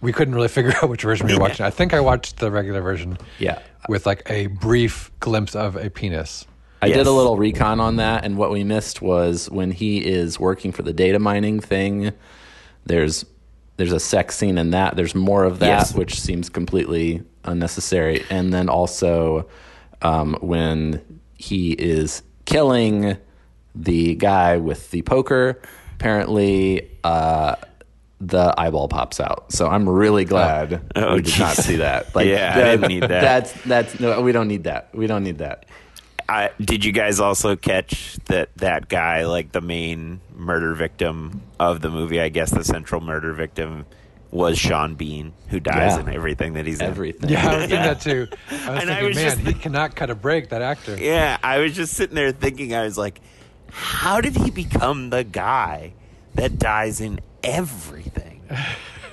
We 0.00 0.12
couldn't 0.12 0.35
really 0.35 0.49
figure 0.56 0.73
out 0.83 0.89
which 0.89 1.03
version 1.03 1.27
we 1.27 1.35
were 1.35 1.41
watching. 1.41 1.67
I 1.67 1.71
think 1.71 1.93
I 1.94 2.00
watched 2.00 2.39
the 2.39 2.50
regular 2.50 2.81
version. 2.81 3.19
Yeah. 3.39 3.61
with 3.89 4.06
like 4.06 4.22
a 4.31 4.46
brief 4.46 5.11
glimpse 5.20 5.55
of 5.55 5.77
a 5.77 5.91
penis. 5.91 6.46
I 6.81 6.89
did 6.89 7.06
a 7.06 7.13
little 7.13 7.37
recon 7.37 7.79
on 7.79 7.96
that, 7.96 8.25
and 8.25 8.37
what 8.37 8.51
we 8.51 8.65
missed 8.65 9.01
was 9.01 9.49
when 9.49 9.70
he 9.70 10.05
is 10.05 10.41
working 10.41 10.72
for 10.72 10.82
the 10.82 10.93
data 10.93 11.20
mining 11.20 11.61
thing. 11.61 12.13
There's 12.84 13.25
there's 13.82 13.93
a 13.93 13.98
sex 13.98 14.36
scene 14.36 14.58
in 14.58 14.70
that. 14.70 14.94
There's 14.94 15.12
more 15.15 15.43
of 15.43 15.58
that, 15.58 15.67
Yes. 15.67 15.93
which 15.94 16.20
seems 16.20 16.48
completely 16.48 17.22
unnecessary. 17.43 18.24
And 18.31 18.55
then 18.55 18.69
also 18.69 19.48
um, 20.03 20.36
when 20.41 21.20
he 21.34 21.72
is 21.72 22.22
killing 22.44 23.17
the 23.74 24.15
guy 24.15 24.58
with 24.58 24.93
the 24.93 25.03
poker, 25.03 25.60
apparently 25.96 26.91
uh, 27.03 27.56
the 28.20 28.55
eyeball 28.56 28.86
pops 28.86 29.19
out. 29.19 29.51
So 29.51 29.67
I'm 29.67 29.89
really 29.89 30.24
glad 30.24 30.81
Oh, 30.94 31.15
we 31.17 31.22
did 31.22 31.41
not 31.41 31.56
see 31.56 31.77
that. 31.77 32.15
Like, 32.15 32.27
Yeah, 32.29 32.53
I 32.55 32.60
didn't 32.77 32.89
need 32.89 33.03
that. 33.03 33.08
That's 33.08 33.53
that's 33.65 33.98
no, 33.98 34.20
we 34.20 34.31
don't 34.31 34.46
need 34.46 34.62
that. 34.65 34.91
We 34.94 35.08
don't 35.08 35.24
need 35.24 35.39
that. 35.39 35.67
I, 36.29 36.50
did 36.60 36.84
you 36.84 36.93
guys 36.93 37.20
also 37.20 37.56
catch 37.56 38.17
that 38.26 38.50
that 38.56 38.88
guy, 38.88 39.26
like 39.26 39.52
the 39.52 39.60
main 39.60 40.20
murder 40.34 40.74
victim 40.74 41.43
of 41.60 41.81
the 41.81 41.91
movie? 41.91 42.20
I 42.20 42.29
guess 42.29 42.50
the 42.50 42.64
central 42.64 43.00
murder 43.00 43.32
victim 43.32 43.86
was 44.31 44.58
Sean 44.58 44.94
Bean, 44.94 45.32
who 45.48 45.60
dies 45.60 45.94
Yeah. 45.96 46.00
in 46.00 46.08
everything 46.08 46.55
that 46.55 46.64
he's 46.67 46.81
in. 46.81 46.86
Everything. 46.86 47.29
Yeah, 47.31 47.46
I 47.46 47.55
was 47.56 47.58
thinking 47.69 47.76
that 47.82 48.00
too. 48.00 48.29
I 48.50 48.70
was 48.70 48.82
And 48.82 48.91
I 48.91 49.02
was 49.02 49.17
man, 49.17 49.24
just 49.36 49.41
he 49.46 49.52
cannot 49.55 49.94
cut 49.94 50.08
a 50.10 50.14
break. 50.14 50.48
That 50.50 50.62
actor. 50.62 50.96
Yeah, 50.98 51.36
I 51.43 51.58
was 51.58 51.74
just 51.74 51.93
sitting 51.94 52.14
there 52.17 52.32
thinking, 52.32 52.74
I 52.74 52.82
was 52.84 52.96
like, 52.96 53.20
how 53.70 54.20
did 54.20 54.34
he 54.36 54.50
become 54.50 55.10
the 55.10 55.24
guy 55.24 55.93
that 56.34 56.58
dies 56.58 57.00
in 57.00 57.20
everything? 57.43 58.43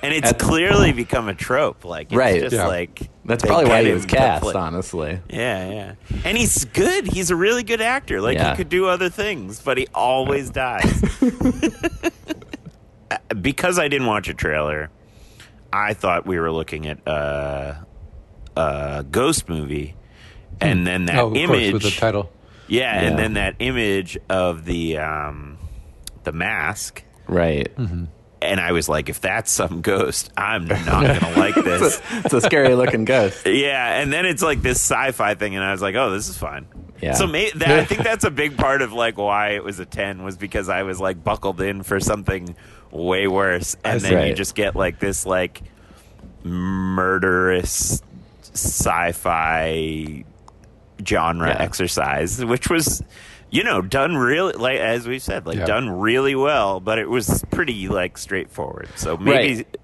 And 0.02 0.14
it's 0.14 0.32
clearly 0.42 0.92
become 0.92 1.28
a 1.28 1.34
trope. 1.34 1.84
Like, 1.84 2.06
it's 2.06 2.14
Right. 2.14 2.40
just 2.40 2.56
Yeah. 2.56 2.66
like 2.68 3.10
That's 3.30 3.44
probably 3.44 3.68
why 3.70 3.84
he 3.84 3.92
was 3.92 4.06
cast, 4.06 4.42
play- 4.42 4.54
honestly. 4.54 5.20
Yeah, 5.30 5.70
yeah. 5.70 5.94
And 6.24 6.36
he's 6.36 6.64
good. 6.64 7.06
He's 7.06 7.30
a 7.30 7.36
really 7.36 7.62
good 7.62 7.80
actor. 7.80 8.20
Like 8.20 8.36
Yeah. 8.36 8.50
he 8.50 8.56
could 8.56 8.68
do 8.68 8.86
other 8.86 9.08
things, 9.08 9.62
but 9.62 9.78
he 9.78 9.86
always 9.94 10.50
dies. 10.50 11.00
because 13.40 13.78
I 13.78 13.88
didn't 13.88 14.08
watch 14.08 14.28
a 14.28 14.34
trailer, 14.34 14.90
I 15.72 15.94
thought 15.94 16.26
we 16.26 16.38
were 16.38 16.50
looking 16.50 16.86
at 16.86 17.06
uh, 17.06 17.74
a 18.56 19.04
ghost 19.08 19.48
movie. 19.48 19.94
And 20.60 20.86
then 20.86 21.06
that 21.06 21.18
oh, 21.20 21.28
of 21.28 21.36
image 21.36 21.70
course, 21.70 21.84
with 21.84 21.94
the 21.94 22.00
title. 22.00 22.30
Yeah, 22.68 23.00
Yeah. 23.00 23.08
and 23.08 23.18
then 23.18 23.34
that 23.34 23.56
image 23.60 24.18
of 24.28 24.64
the 24.64 24.98
um, 24.98 25.58
the 26.24 26.32
mask 26.32 27.04
Right. 27.28 27.74
Mm-hmm. 27.76 28.06
And 28.42 28.58
I 28.60 28.72
was 28.72 28.88
like, 28.88 29.08
if 29.08 29.20
that's 29.20 29.50
some 29.50 29.80
ghost, 29.82 30.30
I'm 30.36 30.66
not 30.66 30.86
gonna 30.86 31.34
like 31.38 31.54
this. 31.64 32.00
It's 32.24 32.34
a 32.34 32.40
scary 32.40 32.74
looking 32.74 33.04
ghost. 33.04 33.46
Yeah, 33.46 34.00
and 34.00 34.12
then 34.12 34.24
it's 34.26 34.42
like 34.42 34.62
this 34.62 34.78
sci-fi 34.78 35.34
thing, 35.34 35.54
and 35.56 35.64
I 35.64 35.72
was 35.72 35.82
like, 35.82 35.94
"Oh, 35.94 36.10
this 36.10 36.28
is 36.28 36.38
fun." 36.38 36.66
Yeah. 37.02 37.14
So 37.14 37.26
may, 37.26 37.50
that, 37.52 37.70
I 37.80 37.84
think 37.84 38.02
that's 38.04 38.24
a 38.24 38.30
big 38.30 38.56
part 38.56 38.82
of 38.82 38.92
like 38.92 39.16
why 39.18 39.50
it 39.50 39.64
was 39.64 39.78
a 39.80 39.86
ten 39.86 40.22
was 40.22 40.36
because 40.36 40.68
I 40.68 40.82
was 40.84 41.00
like 41.00 41.22
buckled 41.22 41.60
in 41.60 41.82
for 41.82 42.00
something 42.00 42.54
way 42.90 43.26
worse, 43.26 43.76
and 43.84 44.00
then 44.00 44.26
you 44.28 44.34
just 44.34 44.54
get 44.54 44.74
like 44.76 44.98
this 44.98 45.24
like 45.26 45.62
murderous 46.42 48.02
sci-fi 48.54 50.24
genre 51.06 51.48
Yeah. 51.48 51.56
exercise, 51.62 52.44
which 52.44 52.68
was. 52.70 53.02
You 53.50 53.64
know, 53.64 53.82
done 53.82 54.16
really 54.16 54.52
like 54.54 54.78
as 54.78 55.06
we've 55.08 55.22
said, 55.22 55.46
like 55.46 55.58
Yeah. 55.58 55.66
done 55.66 55.88
really 55.90 56.34
well, 56.34 56.80
but 56.80 56.98
it 56.98 57.08
was 57.10 57.44
pretty 57.50 57.88
like 57.88 58.16
straightforward. 58.18 58.88
So 58.96 59.16
maybe 59.16 59.56
Right. 59.56 59.76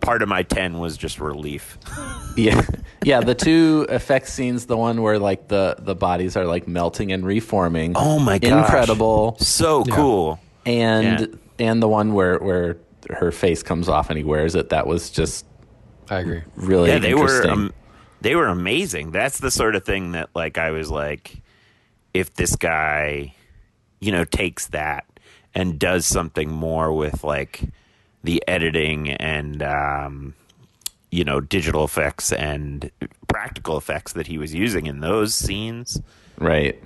part 0.00 0.22
of 0.22 0.28
my 0.28 0.42
ten 0.44 0.78
was 0.78 0.96
just 0.96 1.20
relief. 1.20 1.78
Yeah, 2.36 2.62
yeah. 3.04 3.20
The 3.20 3.34
two 3.34 3.86
effect 3.88 4.28
scenes, 4.28 4.66
the 4.66 4.76
one 4.76 5.02
where 5.02 5.18
like 5.18 5.48
the 5.48 5.74
the 5.80 5.96
bodies 5.96 6.36
are 6.36 6.44
like 6.46 6.68
melting 6.68 7.10
and 7.10 7.26
reforming. 7.26 7.94
Oh 7.96 8.20
my 8.20 8.38
gosh. 8.38 8.52
incredible! 8.52 9.36
So 9.40 9.82
Yeah. 9.86 9.94
cool. 9.96 10.38
And 10.64 11.20
Yeah. 11.58 11.66
and 11.70 11.82
the 11.82 11.88
one 11.88 12.14
where 12.14 12.38
where 12.38 12.76
her 13.10 13.32
face 13.32 13.64
comes 13.64 13.88
off 13.88 14.10
and 14.10 14.16
he 14.16 14.22
wears 14.22 14.54
it. 14.54 14.68
That 14.68 14.86
was 14.86 15.10
just 15.10 15.44
I 16.08 16.20
agree. 16.20 16.42
really 16.54 16.90
yeah, 16.90 16.98
they 17.00 17.14
were 17.14 17.22
interesting. 17.22 17.50
um, 17.50 17.72
they 18.20 18.36
were 18.36 18.46
amazing. 18.46 19.10
That's 19.10 19.38
the 19.40 19.50
sort 19.50 19.74
of 19.74 19.84
thing 19.84 20.12
that 20.12 20.28
like 20.34 20.56
I 20.56 20.70
was 20.70 20.88
like, 20.88 21.39
if 22.14 22.34
this 22.34 22.56
guy, 22.56 23.34
you 24.00 24.12
know, 24.12 24.24
takes 24.24 24.68
that 24.68 25.04
and 25.54 25.78
does 25.78 26.06
something 26.06 26.50
more 26.50 26.92
with 26.92 27.24
like 27.24 27.62
the 28.22 28.42
editing 28.46 29.10
and 29.10 29.62
um, 29.62 30.34
you 31.10 31.24
know 31.24 31.40
digital 31.40 31.84
effects 31.84 32.32
and 32.32 32.90
practical 33.28 33.76
effects 33.76 34.12
that 34.12 34.26
he 34.26 34.38
was 34.38 34.54
using 34.54 34.86
in 34.86 35.00
those 35.00 35.34
scenes. 35.34 36.00
right. 36.38 36.82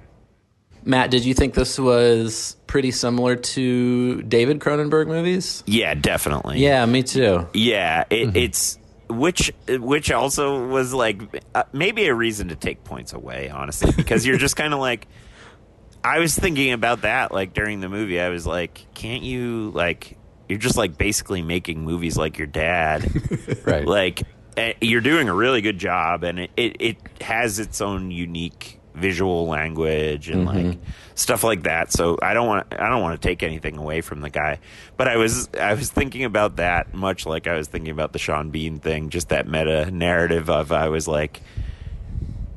Matt, 0.86 1.10
did 1.10 1.24
you 1.24 1.32
think 1.32 1.54
this 1.54 1.78
was 1.78 2.58
pretty 2.66 2.90
similar 2.90 3.36
to 3.36 4.20
David 4.20 4.58
Cronenberg 4.58 5.06
movies? 5.06 5.64
Yeah, 5.66 5.94
definitely. 5.94 6.58
Yeah, 6.58 6.84
me 6.84 7.02
too. 7.02 7.46
Yeah, 7.54 8.04
it, 8.10 8.36
it's 8.36 8.78
which 9.08 9.52
which 9.68 10.10
also 10.10 10.66
was 10.66 10.92
like 10.92 11.20
uh, 11.54 11.64
maybe 11.72 12.06
a 12.06 12.14
reason 12.14 12.48
to 12.48 12.56
take 12.56 12.84
points 12.84 13.12
away, 13.12 13.50
honestly, 13.50 13.92
because 13.96 14.26
you're 14.26 14.38
just 14.38 14.56
kind 14.56 14.74
of 14.74 14.80
like. 14.80 15.06
I 16.02 16.18
was 16.18 16.38
thinking 16.38 16.72
about 16.72 17.02
that 17.02 17.32
like 17.32 17.54
during 17.54 17.80
the 17.80 17.88
movie. 17.88 18.20
I 18.20 18.28
was 18.28 18.46
like, 18.46 18.86
can't 18.94 19.22
you 19.22 19.70
like 19.74 20.18
you're 20.48 20.58
just 20.58 20.76
like 20.76 20.98
basically 20.98 21.42
making 21.42 21.82
movies 21.84 22.16
like 22.16 22.38
your 22.38 22.46
dad. 22.46 23.10
Right. 23.64 23.86
like 23.86 24.22
eh, 24.56 24.74
you're 24.82 25.00
doing 25.00 25.28
a 25.28 25.34
really 25.34 25.62
good 25.62 25.78
job 25.78 26.22
and 26.22 26.38
it, 26.38 26.50
it, 26.56 26.76
it 26.80 27.22
has 27.22 27.58
its 27.58 27.80
own 27.80 28.10
unique 28.10 28.78
visual 28.94 29.46
language 29.46 30.28
and 30.28 30.46
like 30.46 30.64
mm-hmm. 30.64 30.90
stuff 31.14 31.42
like 31.42 31.64
that 31.64 31.92
so 31.92 32.16
i 32.22 32.32
don't 32.32 32.46
want 32.46 32.66
i 32.72 32.88
don't 32.88 33.02
want 33.02 33.20
to 33.20 33.28
take 33.28 33.42
anything 33.42 33.76
away 33.76 34.00
from 34.00 34.20
the 34.20 34.30
guy 34.30 34.58
but 34.96 35.08
i 35.08 35.16
was 35.16 35.48
i 35.60 35.74
was 35.74 35.90
thinking 35.90 36.24
about 36.24 36.56
that 36.56 36.94
much 36.94 37.26
like 37.26 37.46
i 37.46 37.56
was 37.56 37.66
thinking 37.66 37.90
about 37.90 38.12
the 38.12 38.18
sean 38.18 38.50
bean 38.50 38.78
thing 38.78 39.10
just 39.10 39.30
that 39.30 39.48
meta 39.48 39.90
narrative 39.90 40.48
of 40.48 40.70
i 40.70 40.88
was 40.88 41.08
like 41.08 41.42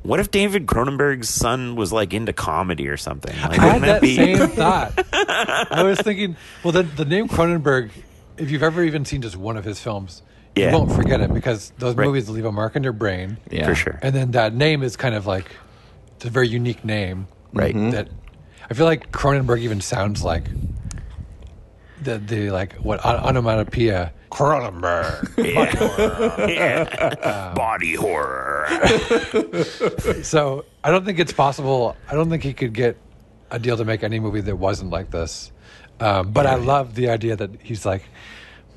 what 0.08 0.20
if 0.20 0.30
David 0.30 0.64
Cronenberg's 0.64 1.28
son 1.28 1.76
was 1.76 1.92
like 1.92 2.14
into 2.14 2.32
comedy 2.32 2.88
or 2.88 2.96
something? 2.96 3.38
Like, 3.42 3.58
I 3.58 3.66
had 3.66 3.82
that 3.82 4.00
be 4.00 4.16
same 4.16 4.48
thought. 4.48 4.98
I 5.12 5.82
was 5.82 6.00
thinking, 6.00 6.34
well, 6.64 6.72
the, 6.72 6.82
the 6.82 7.04
name 7.04 7.28
Cronenberg, 7.28 7.90
if 8.38 8.50
you've 8.50 8.62
ever 8.62 8.82
even 8.82 9.04
seen 9.04 9.20
just 9.20 9.36
one 9.36 9.58
of 9.58 9.66
his 9.66 9.78
films, 9.80 10.22
Yeah. 10.56 10.70
you 10.70 10.78
won't 10.78 10.92
forget 10.92 11.20
it 11.20 11.34
because 11.34 11.74
those 11.76 11.94
Right. 11.94 12.06
movies 12.06 12.30
leave 12.30 12.46
a 12.46 12.52
mark 12.52 12.74
in 12.74 12.84
your 12.84 12.94
brain. 12.94 13.36
Yeah, 13.50 13.66
for 13.66 13.74
sure? 13.74 13.98
And 14.00 14.14
then 14.14 14.30
that 14.30 14.54
name 14.54 14.82
is 14.82 14.96
kind 14.96 15.14
of 15.14 15.26
like, 15.26 15.44
it's 16.18 16.24
a 16.24 16.30
very 16.30 16.48
unique 16.48 16.84
name. 16.84 17.28
Right. 17.52 17.72
That 17.92 18.08
I 18.68 18.74
feel 18.74 18.86
like 18.86 19.12
Cronenberg 19.12 19.60
even 19.60 19.80
sounds 19.80 20.24
like 20.24 20.46
the, 22.02 22.18
the 22.18 22.50
like, 22.50 22.72
what, 22.74 23.04
on- 23.04 23.36
onomatopoeia, 23.36 24.12
Cronenberg. 24.32 25.36
yeah. 26.48 27.54
Body 27.54 27.94
horror. 27.94 28.66
So 30.24 30.64
I 30.82 30.90
don't 30.90 31.04
think 31.04 31.20
it's 31.20 31.32
possible. 31.32 31.96
I 32.10 32.14
don't 32.14 32.28
think 32.30 32.42
he 32.42 32.52
could 32.52 32.72
get 32.72 32.96
a 33.52 33.60
deal 33.60 33.76
to 33.76 33.84
make 33.84 34.02
any 34.02 34.18
movie 34.18 34.40
that 34.40 34.56
wasn't 34.56 34.90
like 34.90 35.12
this. 35.12 35.52
Um, 36.00 36.32
but 36.32 36.46
I 36.46 36.56
love 36.56 36.96
the 36.96 37.10
idea 37.10 37.36
that 37.36 37.50
he's 37.62 37.86
like, 37.86 38.02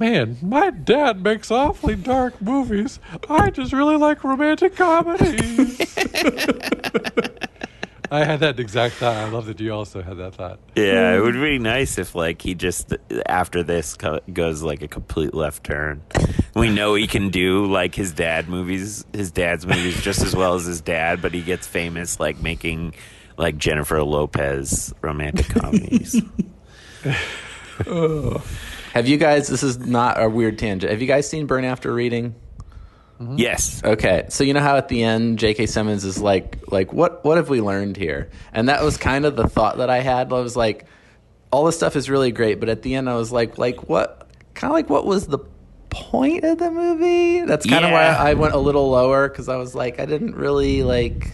man, 0.02 0.38
my 0.42 0.72
dad 0.72 1.22
makes 1.22 1.52
awfully 1.52 1.96
dark 1.96 2.42
movies. 2.42 3.00
I 3.30 3.52
just 3.52 3.72
really 3.72 3.98
like 3.98 4.24
romantic 4.24 4.76
comedies. 4.76 5.80
I 8.14 8.26
had 8.26 8.40
that 8.42 8.60
exact 8.60 8.96
thought. 8.96 9.16
I 9.16 9.30
love 9.30 9.46
that 9.46 9.60
you 9.60 9.72
also 9.72 10.02
had 10.02 10.18
that 10.18 10.34
thought. 10.34 10.60
Yeah, 10.76 11.16
it 11.16 11.22
would 11.22 11.36
be 11.36 11.60
nice 11.60 12.00
if 12.00 12.16
like 12.16 12.42
he 12.42 12.56
just 12.56 12.94
after 13.28 13.62
this 13.62 13.96
co- 13.96 14.20
goes 14.34 14.64
like 14.64 14.82
a 14.82 14.88
complete 14.88 15.36
left 15.36 15.64
turn. 15.64 16.02
We 16.56 16.72
know 16.72 16.96
he 16.96 17.06
can 17.06 17.30
do 17.30 17.68
like 17.68 17.94
his 17.94 18.12
dad 18.12 18.50
movies, 18.50 19.06
his 19.14 19.32
dad's 19.32 19.68
movies 19.68 20.02
just 20.02 20.24
as 20.24 20.36
well 20.36 20.56
as 20.56 20.66
his 20.66 20.82
dad, 20.82 21.22
but 21.22 21.32
he 21.34 21.42
gets 21.42 21.68
famous 21.68 22.20
like 22.20 22.42
making 22.42 22.96
like 23.38 23.58
Jennifer 23.58 24.04
Lopez 24.04 24.94
romantic 25.02 25.48
comedies. 25.48 26.22
Oh. 27.88 28.44
Have 28.94 29.08
you 29.08 29.18
guys? 29.18 29.48
This 29.48 29.64
is 29.64 29.80
not 29.80 30.22
a 30.22 30.30
weird 30.30 30.60
tangent. 30.60 30.92
Have 30.92 31.02
you 31.02 31.08
guys 31.08 31.30
seen 31.30 31.46
Burn 31.46 31.64
After 31.66 31.94
Reading? 31.94 32.36
Mm-hmm. 33.20 33.38
yes. 33.38 33.84
Okay, 33.84 34.26
so 34.30 34.44
you 34.44 34.54
know 34.54 34.62
how 34.62 34.78
at 34.78 34.88
the 34.88 35.04
end 35.04 35.38
J.K. 35.38 35.68
Simmons 35.68 36.04
is 36.06 36.20
like, 36.20 36.72
like 36.72 36.92
what 36.92 37.24
what 37.24 37.38
have 37.38 37.50
we 37.50 37.62
learned 37.62 37.96
here? 37.96 38.32
And 38.52 38.68
that 38.70 38.84
was 38.84 38.98
kind 38.98 39.26
of 39.26 39.36
the 39.36 39.48
thought 39.48 39.78
that 39.78 39.90
I 39.92 40.00
had. 40.00 40.34
I 40.34 40.40
was 40.40 40.56
like, 40.58 40.86
all 41.52 41.66
this 41.66 41.76
stuff 41.76 41.96
is 41.96 42.10
really 42.10 42.32
great, 42.32 42.60
but 42.60 42.68
at 42.68 42.82
the 42.82 42.96
end 42.96 43.08
I 43.10 43.16
was 43.16 43.32
like, 43.32 43.58
like 43.60 43.88
what? 43.88 44.28
Kind 44.56 44.72
of 44.72 44.76
like 44.76 44.90
what 44.90 45.06
was 45.06 45.28
the 45.28 45.38
point 45.92 46.44
of 46.44 46.58
the 46.58 46.72
movie? 46.72 47.42
That's 47.42 47.66
kind 47.66 47.86
of 47.86 47.92
Yeah. 47.92 48.18
why 48.24 48.30
I 48.32 48.34
went 48.34 48.56
a 48.56 48.58
little 48.60 48.90
lower 48.90 49.30
because 49.30 49.50
I 49.50 49.58
was 49.58 49.76
like, 49.76 50.00
I 50.00 50.06
didn't 50.06 50.36
really 50.36 50.82
like. 50.84 51.30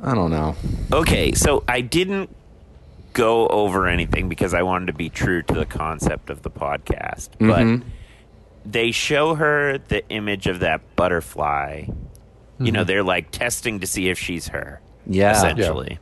I 0.00 0.14
don't 0.14 0.30
know. 0.30 0.54
Okay, 0.92 1.32
so 1.32 1.64
I 1.66 1.80
didn't 1.80 2.30
go 3.16 3.48
over 3.48 3.86
anything 3.88 4.28
because 4.28 4.52
I 4.52 4.62
wanted 4.62 4.86
to 4.86 4.92
be 4.92 5.08
true 5.08 5.40
to 5.42 5.54
the 5.54 5.64
concept 5.64 6.28
of 6.28 6.42
the 6.42 6.50
podcast. 6.50 7.30
But 7.40 7.82
they 8.70 8.90
show 8.90 9.34
her 9.36 9.78
the 9.78 10.06
image 10.10 10.46
of 10.46 10.60
that 10.60 10.94
butterfly. 10.96 11.86
You 12.58 12.72
know, 12.72 12.84
they're 12.84 13.02
like 13.02 13.30
testing 13.30 13.80
to 13.80 13.86
see 13.86 14.08
if 14.10 14.18
she's 14.18 14.48
her. 14.48 14.80
Yeah. 15.06 15.32
Essentially. 15.32 15.98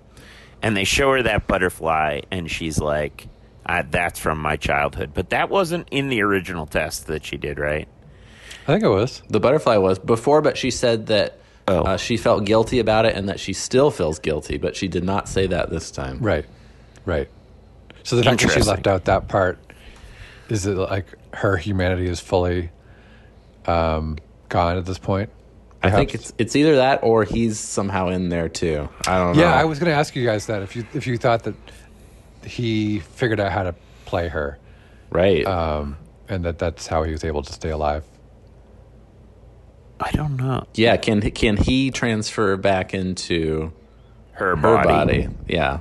And 0.62 0.76
they 0.76 0.84
show 0.84 1.12
her 1.12 1.22
that 1.22 1.46
butterfly, 1.46 2.22
and 2.30 2.50
she's 2.50 2.78
like, 2.78 3.28
uh, 3.66 3.82
that's 3.90 4.18
from 4.18 4.38
my 4.38 4.56
childhood. 4.56 5.12
But 5.14 5.30
that 5.30 5.50
wasn't 5.50 5.88
in 5.90 6.08
the 6.08 6.22
original 6.22 6.66
test 6.66 7.06
that 7.08 7.24
she 7.24 7.36
did, 7.36 7.58
right? 7.58 7.86
I 8.62 8.66
think 8.66 8.82
it 8.82 8.88
was. 8.88 9.22
The 9.28 9.40
butterfly 9.40 9.76
was 9.76 9.98
before, 9.98 10.40
but 10.42 10.56
she 10.56 10.70
said 10.70 11.06
that 11.06 11.38
Oh. 11.68 11.82
uh, 11.82 11.96
she 11.96 12.16
felt 12.18 12.44
guilty 12.44 12.78
about 12.78 13.06
it 13.06 13.14
and 13.16 13.28
that 13.28 13.40
she 13.40 13.52
still 13.52 13.90
feels 13.90 14.18
guilty, 14.18 14.58
but 14.58 14.74
she 14.76 14.86
did 14.88 15.02
not 15.04 15.28
say 15.28 15.46
that 15.46 15.70
this 15.70 15.90
time. 15.90 16.18
Right. 16.20 16.44
Right. 17.04 17.28
So 18.02 18.16
the 18.16 18.22
fact 18.22 18.42
that 18.42 18.50
she 18.52 18.60
left 18.60 18.86
out 18.86 19.06
that 19.06 19.28
part 19.28 19.58
is 20.48 20.66
it 20.66 20.74
like 20.76 21.06
her 21.32 21.56
humanity 21.56 22.06
is 22.06 22.20
fully 22.20 22.70
um, 23.66 24.18
gone 24.48 24.76
at 24.76 24.84
this 24.84 24.98
point? 24.98 25.30
I 25.82 25.90
think 25.90 26.14
it's 26.14 26.32
it's 26.38 26.56
either 26.56 26.76
that 26.76 27.00
or 27.02 27.24
he's 27.24 27.58
somehow 27.60 28.08
in 28.08 28.30
there 28.30 28.48
too. 28.48 28.88
I 29.06 29.18
don't 29.18 29.36
know. 29.36 29.42
Yeah, 29.42 29.54
I 29.54 29.64
was 29.64 29.78
going 29.78 29.90
to 29.90 29.96
ask 29.96 30.16
you 30.16 30.24
guys 30.24 30.46
that 30.46 30.62
if 30.62 30.74
you 30.76 30.86
if 30.94 31.06
you 31.06 31.18
thought 31.18 31.42
that 31.42 31.54
he 32.42 33.00
figured 33.00 33.38
out 33.38 33.52
how 33.52 33.64
to 33.64 33.74
play 34.06 34.28
her, 34.28 34.58
right. 35.10 35.46
um, 35.46 35.98
and 36.26 36.44
that 36.46 36.58
that's 36.58 36.86
how 36.86 37.02
he 37.02 37.12
was 37.12 37.22
able 37.22 37.42
to 37.42 37.52
stay 37.52 37.68
alive. 37.68 38.02
I 40.00 40.10
don't 40.12 40.36
know. 40.36 40.66
yeah, 40.74 40.96
can 40.96 41.20
can 41.30 41.58
he 41.58 41.90
transfer 41.90 42.56
back 42.56 42.94
into 42.94 43.72
Her 44.32 44.56
her 44.56 44.56
body. 44.56 44.88
body? 44.88 45.28
Yeah. 45.46 45.80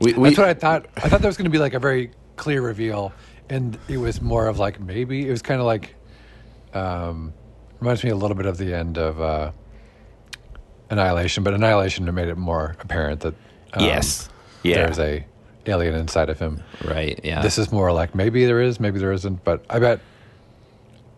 We, 0.00 0.14
we, 0.14 0.28
That's 0.30 0.38
what 0.38 0.48
I 0.48 0.54
thought. 0.54 0.86
I 0.96 1.08
thought 1.08 1.20
there 1.20 1.28
was 1.28 1.36
going 1.36 1.44
to 1.44 1.50
be 1.50 1.58
like 1.58 1.74
a 1.74 1.78
very 1.78 2.10
clear 2.36 2.62
reveal, 2.62 3.12
and 3.50 3.78
it 3.88 3.98
was 3.98 4.20
more 4.22 4.46
of 4.46 4.58
like 4.58 4.80
maybe 4.80 5.26
it 5.26 5.30
was 5.30 5.42
kind 5.42 5.60
of 5.60 5.66
like 5.66 5.94
um, 6.74 7.32
reminds 7.80 8.02
me 8.02 8.10
a 8.10 8.16
little 8.16 8.36
bit 8.36 8.46
of 8.46 8.56
the 8.58 8.74
end 8.74 8.96
of 8.98 9.20
uh, 9.20 9.52
Annihilation, 10.90 11.44
but 11.44 11.54
Annihilation 11.54 12.12
made 12.14 12.28
it 12.28 12.36
more 12.38 12.76
apparent 12.80 13.20
that 13.20 13.34
um, 13.74 13.84
Yes. 13.84 14.28
Yeah. 14.62 14.86
there's 14.86 14.98
a 14.98 15.24
alien 15.66 15.94
inside 15.94 16.30
of 16.30 16.38
him. 16.38 16.62
right. 16.84 17.20
Yeah. 17.22 17.42
This 17.42 17.58
is 17.58 17.70
more 17.70 17.92
like 17.92 18.14
maybe 18.14 18.44
there 18.46 18.60
is, 18.60 18.80
maybe 18.80 18.98
there 18.98 19.12
isn't, 19.12 19.44
but 19.44 19.64
I 19.70 19.78
bet. 19.78 20.00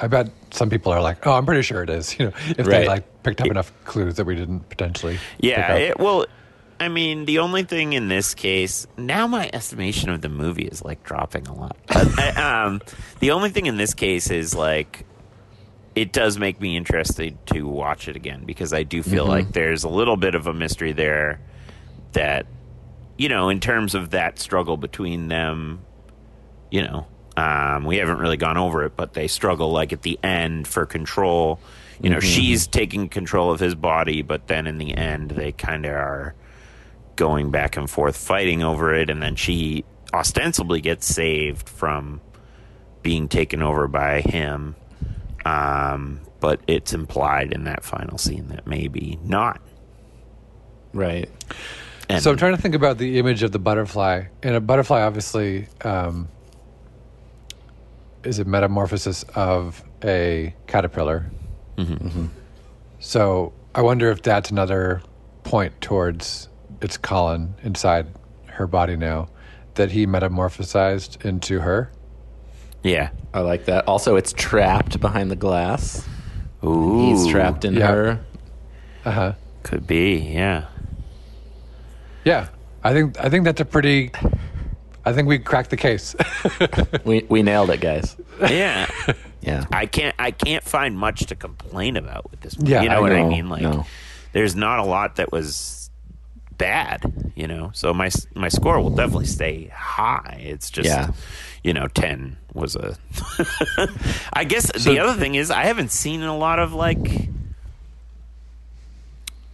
I 0.00 0.08
bet 0.08 0.30
some 0.50 0.68
people 0.68 0.90
are 0.92 1.00
like, 1.00 1.24
"Oh, 1.28 1.32
I'm 1.34 1.46
pretty 1.46 1.62
sure 1.62 1.80
it 1.84 1.88
is." 1.90 2.12
You 2.18 2.26
know, 2.26 2.32
if 2.58 2.66
they 2.66 2.88
like 2.88 3.22
picked 3.22 3.40
up 3.40 3.46
enough 3.46 3.72
clues 3.84 4.16
that 4.16 4.24
we 4.24 4.34
didn't 4.34 4.68
potentially. 4.68 5.14
pick 5.14 5.22
Yeah, 5.38 5.72
up. 5.74 5.78
it, 5.78 5.98
well, 6.00 6.26
I 6.80 6.88
mean, 6.88 7.24
the 7.26 7.38
only 7.38 7.62
thing 7.62 7.92
in 7.92 8.08
this 8.08 8.34
case, 8.34 8.86
now 8.96 9.26
my 9.26 9.48
estimation 9.52 10.10
of 10.10 10.20
the 10.20 10.28
movie 10.28 10.64
is 10.64 10.84
like 10.84 11.02
dropping 11.04 11.46
a 11.46 11.54
lot. 11.54 11.76
I- 11.88 12.64
um, 12.66 12.80
the 13.20 13.30
only 13.32 13.50
thing 13.50 13.66
in 13.66 13.76
this 13.76 13.94
case 13.94 14.30
is 14.30 14.54
like, 14.54 15.06
it 15.94 16.12
does 16.12 16.38
make 16.38 16.60
me 16.60 16.76
interested 16.76 17.36
to 17.48 17.66
watch 17.68 18.08
it 18.08 18.16
again 18.16 18.44
because 18.44 18.72
I 18.72 18.82
do 18.82 19.02
feel 19.02 19.26
like 19.26 19.52
there's 19.52 19.84
a 19.84 19.88
little 19.90 20.16
bit 20.16 20.34
of 20.34 20.46
a 20.46 20.54
mystery 20.54 20.92
there 20.92 21.40
that, 22.12 22.46
you 23.18 23.28
know, 23.28 23.50
in 23.50 23.60
terms 23.60 23.94
of 23.94 24.10
that 24.10 24.38
struggle 24.38 24.76
between 24.78 25.28
them, 25.28 25.80
you 26.70 26.82
know, 26.82 27.06
um, 27.36 27.84
we 27.84 27.98
haven't 27.98 28.18
really 28.18 28.36
gone 28.38 28.56
over 28.56 28.84
it, 28.84 28.96
but 28.96 29.12
they 29.12 29.28
struggle 29.28 29.70
like 29.70 29.92
at 29.92 30.02
the 30.02 30.18
end 30.22 30.66
for 30.66 30.86
control. 30.86 31.60
You 32.00 32.10
know, 32.10 32.20
she's 32.20 32.66
taking 32.66 33.08
control 33.08 33.52
of 33.52 33.60
his 33.60 33.74
body, 33.74 34.22
but 34.22 34.48
then 34.48 34.66
in 34.66 34.78
the 34.78 34.94
end, 34.96 35.30
they 35.30 35.52
kind 35.52 35.84
of 35.86 35.92
are 35.92 36.34
going 37.16 37.50
back 37.50 37.76
and 37.76 37.88
forth 37.88 38.16
fighting 38.16 38.62
over 38.62 38.94
it, 38.94 39.10
and 39.10 39.22
then 39.22 39.36
she 39.36 39.84
ostensibly 40.12 40.80
gets 40.80 41.06
saved 41.06 41.68
from 41.68 42.20
being 43.02 43.28
taken 43.28 43.62
over 43.62 43.88
by 43.88 44.20
him. 44.20 44.76
Um, 45.44 46.20
but 46.40 46.60
it's 46.66 46.92
implied 46.92 47.52
in 47.52 47.64
that 47.64 47.84
final 47.84 48.18
scene 48.18 48.48
that 48.48 48.66
maybe 48.66 49.18
not. 49.22 49.60
Right. 50.92 51.28
And 52.08 52.22
So 52.22 52.30
I'm 52.30 52.36
trying 52.36 52.56
to 52.56 52.60
think 52.60 52.74
about 52.74 52.98
the 52.98 53.18
image 53.18 53.42
of 53.42 53.52
the 53.52 53.58
butterfly, 53.58 54.24
and 54.42 54.54
a 54.54 54.60
butterfly 54.60 55.02
obviously 55.02 55.68
um, 55.84 56.28
is 58.24 58.38
a 58.38 58.44
metamorphosis 58.44 59.24
of 59.34 59.82
a 60.04 60.54
caterpillar. 60.66 61.30
Mm-hmm. 61.76 62.26
So 63.00 63.52
I 63.74 63.82
wonder 63.82 64.10
if 64.10 64.22
that's 64.22 64.50
another 64.50 65.02
point 65.44 65.80
towards 65.80 66.48
it's 66.82 66.96
Colin 66.96 67.54
inside 67.62 68.06
her 68.46 68.66
body 68.66 68.96
now 68.96 69.28
that 69.74 69.90
he 69.92 70.06
metamorphosized 70.06 71.24
into 71.24 71.60
her. 71.60 71.90
yeah, 72.82 73.10
I 73.32 73.40
like 73.40 73.64
that. 73.66 73.86
Also, 73.88 74.16
it's 74.16 74.32
trapped 74.32 75.00
behind 75.00 75.30
the 75.30 75.36
glass. 75.36 76.06
Ooh, 76.64 77.06
He's 77.06 77.26
trapped 77.26 77.64
in 77.64 77.74
Yeah. 77.74 77.86
her. 77.86 78.20
Uh 79.04 79.10
huh. 79.10 79.32
Could 79.62 79.86
be, 79.86 80.16
yeah. 80.16 80.66
Yeah, 82.24 82.48
I 82.84 82.92
think 82.92 83.18
I 83.18 83.28
think 83.28 83.44
that's 83.44 83.60
a 83.60 83.64
pretty. 83.64 84.10
I 85.04 85.12
think 85.12 85.26
we 85.26 85.38
cracked 85.40 85.70
the 85.70 85.76
case. 85.76 86.14
We 87.04 87.24
we 87.28 87.42
nailed 87.42 87.70
it, 87.70 87.80
guys. 87.80 88.16
Yeah. 88.40 88.88
Yeah. 89.44 89.64
I 89.72 89.86
can't 89.86 90.14
I 90.20 90.30
can't 90.30 90.62
find 90.62 90.96
much 90.96 91.26
to 91.26 91.34
complain 91.34 91.96
about 91.96 92.30
with 92.30 92.42
this 92.42 92.56
movie. 92.56 92.70
Yeah, 92.70 92.82
you 92.82 92.88
know 92.90 92.98
I 92.98 93.00
what 93.00 93.10
I 93.12 93.24
mean? 93.24 93.48
Like 93.48 93.62
No. 93.62 93.84
there's 94.32 94.54
not 94.54 94.78
a 94.78 94.84
lot 94.84 95.16
that 95.16 95.32
was 95.32 95.81
bad, 96.62 97.32
you 97.34 97.46
know. 97.48 97.70
So 97.74 97.92
my 97.92 98.08
my 98.34 98.48
score 98.48 98.78
will 98.80 98.90
definitely 98.94 99.26
stay 99.26 99.70
high. 99.74 100.38
It's 100.52 100.70
just 100.70 100.86
Yeah. 100.88 101.10
you 101.64 101.72
know, 101.74 101.86
10 101.88 102.36
was 102.54 102.76
a 102.76 102.96
I 104.32 104.44
guess 104.44 104.70
the 104.84 104.98
other 105.00 105.18
thing 105.18 105.34
is 105.34 105.50
I 105.50 105.64
haven't 105.64 105.90
seen 105.90 106.22
a 106.22 106.36
lot 106.36 106.58
of 106.58 106.72
like 106.72 106.98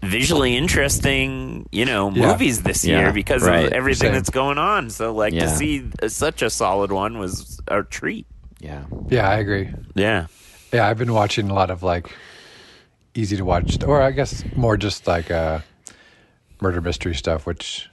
visually 0.03 0.57
interesting, 0.57 1.69
you 1.73 1.85
know, 1.85 2.11
Yeah. 2.11 2.29
movies 2.33 2.63
this 2.63 2.85
Yeah, 2.85 3.01
year 3.01 3.13
because 3.13 3.43
right. 3.43 3.67
of 3.67 3.73
everything 3.73 4.09
Same. 4.09 4.15
that's 4.15 4.31
going 4.31 4.59
on. 4.59 4.91
So 4.91 5.13
like 5.15 5.33
to 5.35 5.49
see 5.49 5.85
such 6.09 6.43
a 6.43 6.51
solid 6.51 6.93
one 6.93 7.19
was 7.19 7.61
a 7.69 7.83
treat. 7.83 8.27
Yeah. 8.61 8.85
yeah, 9.09 9.29
I 9.29 9.37
agree. 9.39 9.71
Yeah. 9.95 10.27
Yeah, 10.73 10.87
I've 10.87 10.99
been 10.99 11.13
watching 11.15 11.49
a 11.51 11.55
lot 11.55 11.71
of 11.71 11.83
like 11.83 12.11
easy 13.15 13.37
to 13.37 13.45
watch, 13.45 13.83
or 13.85 14.03
I 14.03 14.11
guess 14.13 14.45
more 14.55 14.77
just 14.77 15.07
like 15.07 15.31
uh, 15.31 15.61
murder 16.61 16.81
mystery 16.81 17.15
stuff, 17.15 17.47
which 17.47 17.89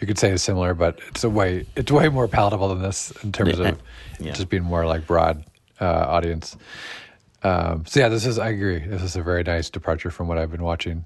you 0.00 0.06
could 0.06 0.18
say 0.18 0.30
is 0.30 0.42
similar, 0.42 0.74
but 0.74 0.98
it's 1.08 1.24
a 1.24 1.30
way 1.30 1.66
it's 1.76 1.90
way 1.92 2.08
more 2.08 2.28
palatable 2.28 2.68
than 2.68 2.82
this 2.82 3.12
in 3.22 3.32
terms 3.32 3.58
of 3.58 3.78
Yeah. 4.20 4.32
just 4.32 4.48
being 4.48 4.62
more 4.64 4.86
like 4.86 5.06
broad 5.06 5.44
uh, 5.80 5.84
audience. 6.08 6.56
Um, 7.42 7.84
so 7.86 8.00
yeah, 8.00 8.08
this 8.08 8.24
is 8.26 8.38
I 8.38 8.48
agree. 8.48 8.78
This 8.80 9.02
is 9.02 9.16
a 9.16 9.22
very 9.22 9.42
nice 9.42 9.70
departure 9.70 10.10
from 10.10 10.28
what 10.28 10.38
I've 10.38 10.50
been 10.50 10.62
watching. 10.64 11.04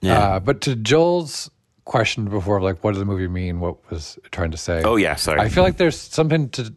Yeah. 0.00 0.18
Uh, 0.18 0.40
but 0.40 0.60
to 0.62 0.76
Joel's 0.76 1.50
question 1.84 2.26
before, 2.26 2.60
like, 2.60 2.82
what 2.84 2.92
does 2.92 2.98
the 2.98 3.04
movie 3.04 3.28
mean? 3.28 3.60
What 3.60 3.76
was 3.90 4.18
it 4.24 4.30
trying 4.32 4.50
to 4.52 4.56
say? 4.58 4.82
Oh 4.84 4.96
yeah, 4.96 5.16
sorry. 5.16 5.40
I 5.40 5.48
feel 5.48 5.62
like 5.64 5.76
there's 5.76 5.98
something 5.98 6.48
to 6.50 6.72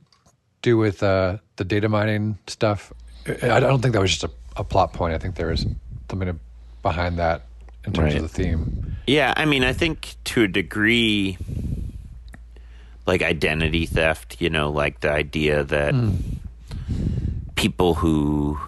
do 0.62 0.78
with 0.78 1.04
uh, 1.04 1.38
the 1.58 1.64
data 1.66 1.88
mining 1.90 2.38
stuff. 2.48 2.92
I 3.28 3.52
I 3.52 3.60
don't 3.60 3.82
think 3.82 3.94
that 3.94 4.02
was 4.02 4.12
just 4.12 4.24
a, 4.24 4.32
a 4.58 4.64
plot 4.64 4.94
point. 4.94 5.14
I 5.14 5.18
think 5.20 5.36
there 5.36 5.48
was 5.48 5.66
something 6.10 6.40
behind 6.82 7.18
that 7.20 7.44
in 7.90 7.94
terms 7.94 8.14
Right. 8.14 8.24
of 8.24 8.32
the 8.32 8.44
theme. 8.44 8.96
Yeah, 9.08 9.34
I 9.36 9.46
mean, 9.46 9.64
I 9.64 9.74
think 9.74 10.16
to 10.26 10.44
a 10.44 10.48
degree, 10.48 11.38
like 13.06 13.22
identity 13.24 13.86
theft, 13.86 14.38
you 14.40 14.50
know, 14.50 14.70
like 14.70 15.00
the 15.00 15.12
idea 15.12 15.64
that 15.64 15.94
hmm. 15.94 16.16
people 17.56 17.96
who 17.96 18.60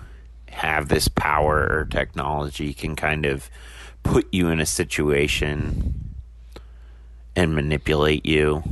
have 0.50 0.90
this 0.90 1.08
power 1.08 1.68
or 1.70 1.88
technology 1.90 2.74
can 2.74 2.96
kind 2.96 3.26
of 3.26 3.50
put 4.04 4.28
you 4.32 4.50
in 4.50 4.60
a 4.60 4.66
situation 4.66 5.94
and 7.36 7.56
manipulate 7.56 8.26
you. 8.26 8.64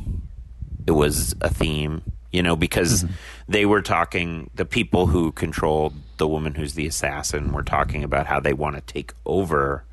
It 0.88 0.92
was 0.92 1.36
a 1.42 1.50
theme, 1.50 2.02
you 2.32 2.42
know, 2.42 2.56
because 2.56 3.04
mm-hmm. 3.04 3.14
they 3.48 3.66
were 3.66 3.82
talking, 3.82 4.50
the 4.56 4.66
people 4.66 5.08
who 5.08 5.32
controlled 5.32 5.94
the 6.18 6.28
woman 6.28 6.56
who's 6.56 6.74
the 6.74 6.88
assassin 6.88 7.54
were 7.54 7.64
talking 7.64 8.04
about 8.04 8.26
how 8.26 8.40
they 8.40 8.54
want 8.54 8.76
to 8.76 8.82
take 8.82 9.14
over 9.26 9.84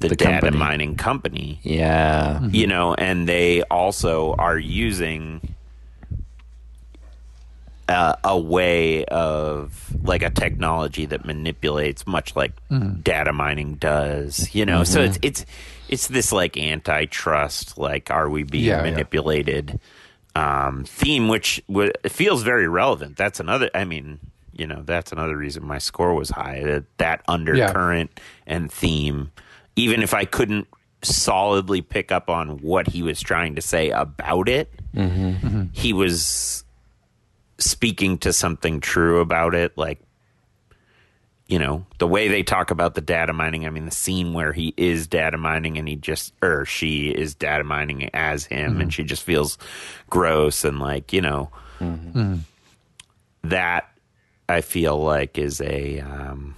the, 0.00 0.08
The 0.08 0.16
data 0.16 0.40
company. 0.40 0.56
mining 0.56 0.96
company 0.96 1.60
Yeah. 1.62 2.40
you 2.48 2.66
know, 2.66 2.94
and 2.94 3.28
they 3.28 3.62
also 3.64 4.34
are 4.38 4.58
using 4.58 5.40
uh, 7.88 8.14
a 8.22 8.38
way 8.38 9.04
of 9.06 9.92
like 10.04 10.22
a 10.22 10.30
technology 10.30 11.06
that 11.06 11.24
manipulates, 11.24 12.06
much 12.06 12.36
like 12.36 12.52
data 13.02 13.32
mining 13.32 13.74
does. 13.74 14.54
You 14.54 14.64
know, 14.64 14.84
so 14.84 15.00
it's 15.02 15.18
it's 15.22 15.44
it's 15.88 16.06
this 16.06 16.30
like 16.32 16.56
antitrust, 16.56 17.76
like 17.78 18.10
are 18.10 18.28
we 18.28 18.44
being 18.44 18.64
Yeah, 18.64 18.84
yeah. 18.84 18.90
manipulated 18.90 19.80
um, 20.36 20.84
theme, 20.84 21.26
which 21.26 21.60
w- 21.68 21.90
feels 22.08 22.42
very 22.44 22.68
relevant. 22.68 23.16
That's 23.16 23.40
another. 23.40 23.70
I 23.74 23.84
mean. 23.84 24.18
You 24.52 24.66
know, 24.66 24.82
that's 24.84 25.10
another 25.10 25.38
reason 25.38 25.64
my 25.66 25.78
score 25.78 26.12
was 26.12 26.28
high. 26.28 26.62
That, 26.62 26.84
that 26.98 27.22
undercurrent 27.26 28.20
and 28.46 28.70
theme, 28.70 29.30
even 29.80 30.02
if 30.02 30.12
I 30.12 30.24
couldn't 30.24 30.68
solidly 31.02 31.80
pick 31.80 32.12
up 32.12 32.28
on 32.28 32.58
what 32.58 32.86
he 32.86 33.02
was 33.02 33.20
trying 33.20 33.54
to 33.54 33.62
say 33.62 33.90
about 33.90 34.48
it, 34.48 34.70
he 35.72 35.92
was 35.92 36.64
speaking 37.58 38.18
to 38.18 38.32
something 38.32 38.80
true 38.80 39.20
about 39.20 39.54
it. 39.54 39.76
Like, 39.78 40.00
you 41.46 41.58
know, 41.58 41.86
the 41.98 42.06
way 42.06 42.28
they 42.28 42.42
talk 42.42 42.70
about 42.70 42.94
the 42.94 43.00
data 43.00 43.32
mining. 43.32 43.66
I 43.66 43.70
mean, 43.70 43.86
the 43.86 43.90
scene 43.90 44.34
where 44.34 44.52
he 44.52 44.74
is 44.76 45.06
data 45.06 45.38
mining 45.38 45.78
and 45.78 45.88
he 45.88 45.96
just, 45.96 46.34
or 46.42 46.64
she 46.64 47.08
is 47.08 47.34
data 47.34 47.64
mining 47.64 48.08
as 48.14 48.44
him 48.44 48.72
and 48.72 48.80
mm-hmm. 48.82 48.88
she 48.90 49.04
just 49.04 49.22
feels 49.22 49.58
gross 50.10 50.64
and 50.64 50.78
like, 50.78 51.12
you 51.12 51.22
know, 51.22 51.50
mm-hmm. 51.80 52.36
that 53.44 53.90
I 54.50 54.60
feel 54.60 55.00
like 55.00 55.38
is 55.38 55.60
a, 55.60 56.00
um, 56.00 56.54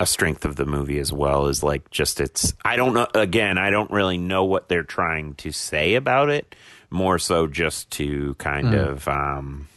a 0.00 0.06
strength 0.06 0.44
of 0.44 0.56
the 0.56 0.66
movie 0.66 0.98
as 0.98 1.12
well 1.12 1.46
is 1.46 1.62
like 1.62 1.90
just 1.90 2.20
it's 2.20 2.52
I 2.64 2.76
don't 2.76 2.94
know 2.94 3.06
again 3.14 3.58
I 3.58 3.70
don't 3.70 3.90
really 3.90 4.18
know 4.18 4.44
what 4.44 4.68
they're 4.68 4.82
trying 4.82 5.34
to 5.36 5.52
say 5.52 5.94
about 5.94 6.30
it 6.30 6.54
more 6.90 7.18
so 7.18 7.46
just 7.46 7.90
to 7.92 8.34
kind 8.34 8.74
of 8.74 9.06
um 9.06 9.68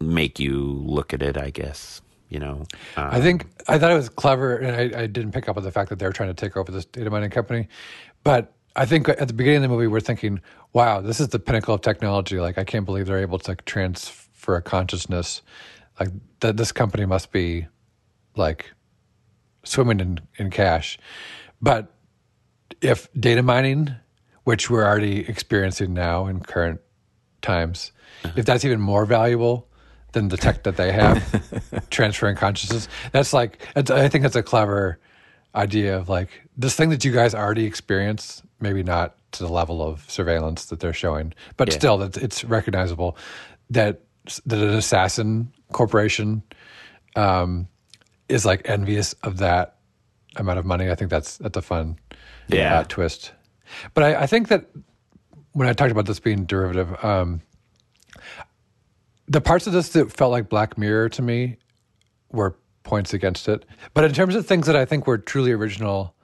make 0.00 0.38
you 0.38 0.60
look 0.60 1.12
at 1.12 1.22
it 1.22 1.36
I 1.36 1.50
guess 1.50 2.00
you 2.30 2.38
know 2.38 2.64
uh, 2.96 3.08
I 3.12 3.20
think 3.20 3.46
I 3.68 3.78
thought 3.78 3.92
it 3.92 3.96
was 3.96 4.08
clever, 4.08 4.56
and 4.56 4.94
I, 4.94 5.02
I 5.02 5.06
didn't 5.06 5.32
pick 5.32 5.48
up 5.48 5.56
on 5.56 5.62
the 5.62 5.70
fact 5.70 5.90
that 5.90 5.98
they 5.98 6.06
were 6.06 6.12
trying 6.12 6.30
to 6.30 6.34
take 6.34 6.56
over 6.56 6.70
this 6.70 6.84
data 6.84 7.10
mining 7.10 7.30
company. 7.30 7.68
But 8.24 8.52
I 8.76 8.86
think 8.86 9.08
at 9.08 9.28
the 9.28 9.34
beginning 9.34 9.58
of 9.58 9.62
the 9.62 9.68
movie, 9.68 9.86
we're 9.86 10.00
thinking, 10.00 10.40
"Wow, 10.72 11.00
this 11.00 11.20
is 11.20 11.28
the 11.28 11.38
pinnacle 11.38 11.74
of 11.74 11.80
technology! 11.80 12.40
Like, 12.40 12.58
I 12.58 12.64
can't 12.64 12.84
believe 12.84 13.06
they're 13.06 13.20
able 13.20 13.38
to 13.38 13.50
like, 13.52 13.64
transfer 13.64 14.23
a 14.56 14.62
consciousness. 14.62 15.42
Like, 15.98 16.10
that 16.40 16.56
this 16.56 16.72
company 16.72 17.06
must 17.06 17.32
be 17.32 17.66
like 18.36 18.72
swimming 19.64 20.00
in, 20.00 20.20
in 20.36 20.50
cash." 20.50 20.98
But 21.62 21.92
if 22.80 23.08
data 23.14 23.42
mining, 23.42 23.94
which 24.44 24.68
we're 24.68 24.84
already 24.84 25.20
experiencing 25.28 25.94
now 25.94 26.26
in 26.26 26.40
current 26.40 26.80
times, 27.42 27.92
uh-huh. 28.24 28.34
if 28.36 28.44
that's 28.44 28.64
even 28.64 28.80
more 28.80 29.06
valuable 29.06 29.68
than 30.12 30.28
the 30.28 30.36
tech 30.36 30.62
that 30.64 30.76
they 30.76 30.92
have, 30.92 31.86
transferring 31.90 32.36
consciousness, 32.36 32.88
that's 33.12 33.32
like, 33.32 33.66
it's, 33.74 33.90
I 33.90 34.08
think 34.08 34.24
it's 34.24 34.36
a 34.36 34.42
clever 34.42 34.98
idea 35.54 35.96
of 35.96 36.08
like 36.08 36.28
this 36.56 36.76
thing 36.76 36.90
that 36.90 37.04
you 37.04 37.12
guys 37.12 37.34
already 37.34 37.64
experience, 37.64 38.42
maybe 38.60 38.82
not 38.82 39.16
to 39.32 39.42
the 39.44 39.52
level 39.52 39.82
of 39.82 40.08
surveillance 40.10 40.66
that 40.66 40.80
they're 40.80 40.92
showing, 40.92 41.32
but 41.56 41.68
Yeah. 41.68 41.74
still, 41.74 41.98
that 41.98 42.16
it's 42.16 42.44
recognizable 42.44 43.16
that 43.70 44.02
that 44.46 44.58
an 44.58 44.70
assassin 44.70 45.52
corporation 45.72 46.42
um, 47.16 47.68
is 48.28 48.44
like 48.44 48.62
envious 48.68 49.12
of 49.22 49.38
that 49.38 49.76
amount 50.36 50.58
of 50.58 50.64
money. 50.64 50.90
I 50.90 50.94
think 50.94 51.10
that's 51.10 51.36
that's 51.38 51.56
a 51.56 51.62
fun 51.62 51.98
Yeah. 52.48 52.80
uh, 52.80 52.84
twist. 52.84 53.32
But 53.94 54.04
I, 54.04 54.22
I 54.22 54.26
think 54.26 54.48
that 54.48 54.66
when 55.52 55.68
I 55.68 55.72
talked 55.72 55.92
about 55.92 56.06
this 56.06 56.20
being 56.20 56.44
derivative, 56.44 57.02
um, 57.04 57.40
the 59.26 59.40
parts 59.40 59.66
of 59.66 59.72
this 59.72 59.90
that 59.90 60.12
felt 60.12 60.32
like 60.32 60.48
Black 60.48 60.76
Mirror 60.76 61.08
to 61.10 61.22
me 61.22 61.56
were 62.32 62.56
points 62.82 63.14
against 63.14 63.48
it. 63.48 63.64
But 63.94 64.04
in 64.04 64.12
terms 64.12 64.34
of 64.34 64.46
things 64.46 64.66
that 64.66 64.76
I 64.76 64.84
think 64.84 65.06
were 65.06 65.18
truly 65.18 65.52
original, 65.52 66.14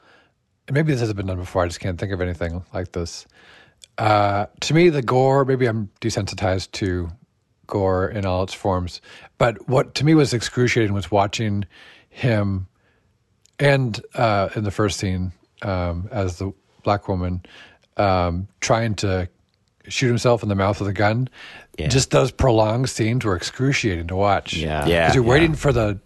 and 0.68 0.74
maybe 0.74 0.92
this 0.92 1.00
hasn't 1.00 1.16
been 1.16 1.26
done 1.26 1.38
before, 1.38 1.62
I 1.64 1.66
just 1.66 1.80
can't 1.80 1.98
think 1.98 2.12
of 2.12 2.20
anything 2.20 2.64
like 2.74 2.92
this. 2.92 3.26
Uh, 3.96 4.46
to 4.60 4.74
me, 4.74 4.88
the 4.90 5.02
gore, 5.02 5.44
maybe 5.44 5.66
I'm 5.66 5.90
desensitized 6.00 6.72
to 6.72 7.10
gore 7.70 8.08
in 8.08 8.26
all 8.26 8.42
its 8.42 8.54
forms, 8.54 9.00
but 9.38 9.68
what 9.68 9.94
to 9.96 10.04
me 10.04 10.14
was 10.14 10.34
excruciating 10.34 10.92
was 10.92 11.10
watching 11.10 11.64
him 12.10 12.66
and 13.58 14.00
uh, 14.14 14.48
in 14.54 14.64
the 14.64 14.70
first 14.70 14.98
scene 14.98 15.32
um, 15.62 16.08
as 16.10 16.38
the 16.38 16.52
black 16.82 17.08
woman 17.08 17.42
um, 17.96 18.48
trying 18.60 18.94
to 18.96 19.28
shoot 19.88 20.08
himself 20.08 20.42
in 20.42 20.48
the 20.48 20.54
mouth 20.54 20.80
with 20.80 20.88
a 20.88 20.92
gun. 20.92 21.28
Just 21.88 22.10
those 22.10 22.30
prolonged 22.30 22.90
scenes 22.90 23.24
were 23.24 23.36
excruciating 23.36 24.08
to 24.08 24.16
watch. 24.16 24.54
Yeah. 24.54 24.86
Yeah. 24.86 25.06
because 25.06 25.14
you're 25.14 25.24
waiting 25.24 25.54
for 25.54 25.72
the 25.72 25.98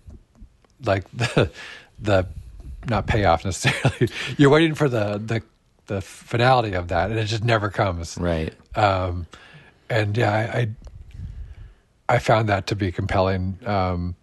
like 0.84 1.10
the 1.12 1.50
the 1.98 2.26
not 2.88 3.06
payoff 3.06 3.44
necessarily. 3.44 4.08
you're 4.36 4.50
waiting 4.50 4.74
for 4.74 4.88
the 4.88 5.18
the 5.18 5.42
the 5.86 6.00
finality 6.00 6.74
of 6.74 6.88
that, 6.88 7.10
and 7.10 7.18
it 7.18 7.26
just 7.26 7.44
never 7.44 7.70
comes. 7.70 8.16
Right. 8.16 8.54
Um, 8.76 9.26
and 9.90 10.16
yeah, 10.16 10.32
I, 10.32 10.58
I 10.58 10.68
I 12.08 12.18
found 12.18 12.48
that 12.48 12.66
to 12.68 12.76
be 12.76 12.92
compelling. 12.92 13.58
Um, 13.64 14.16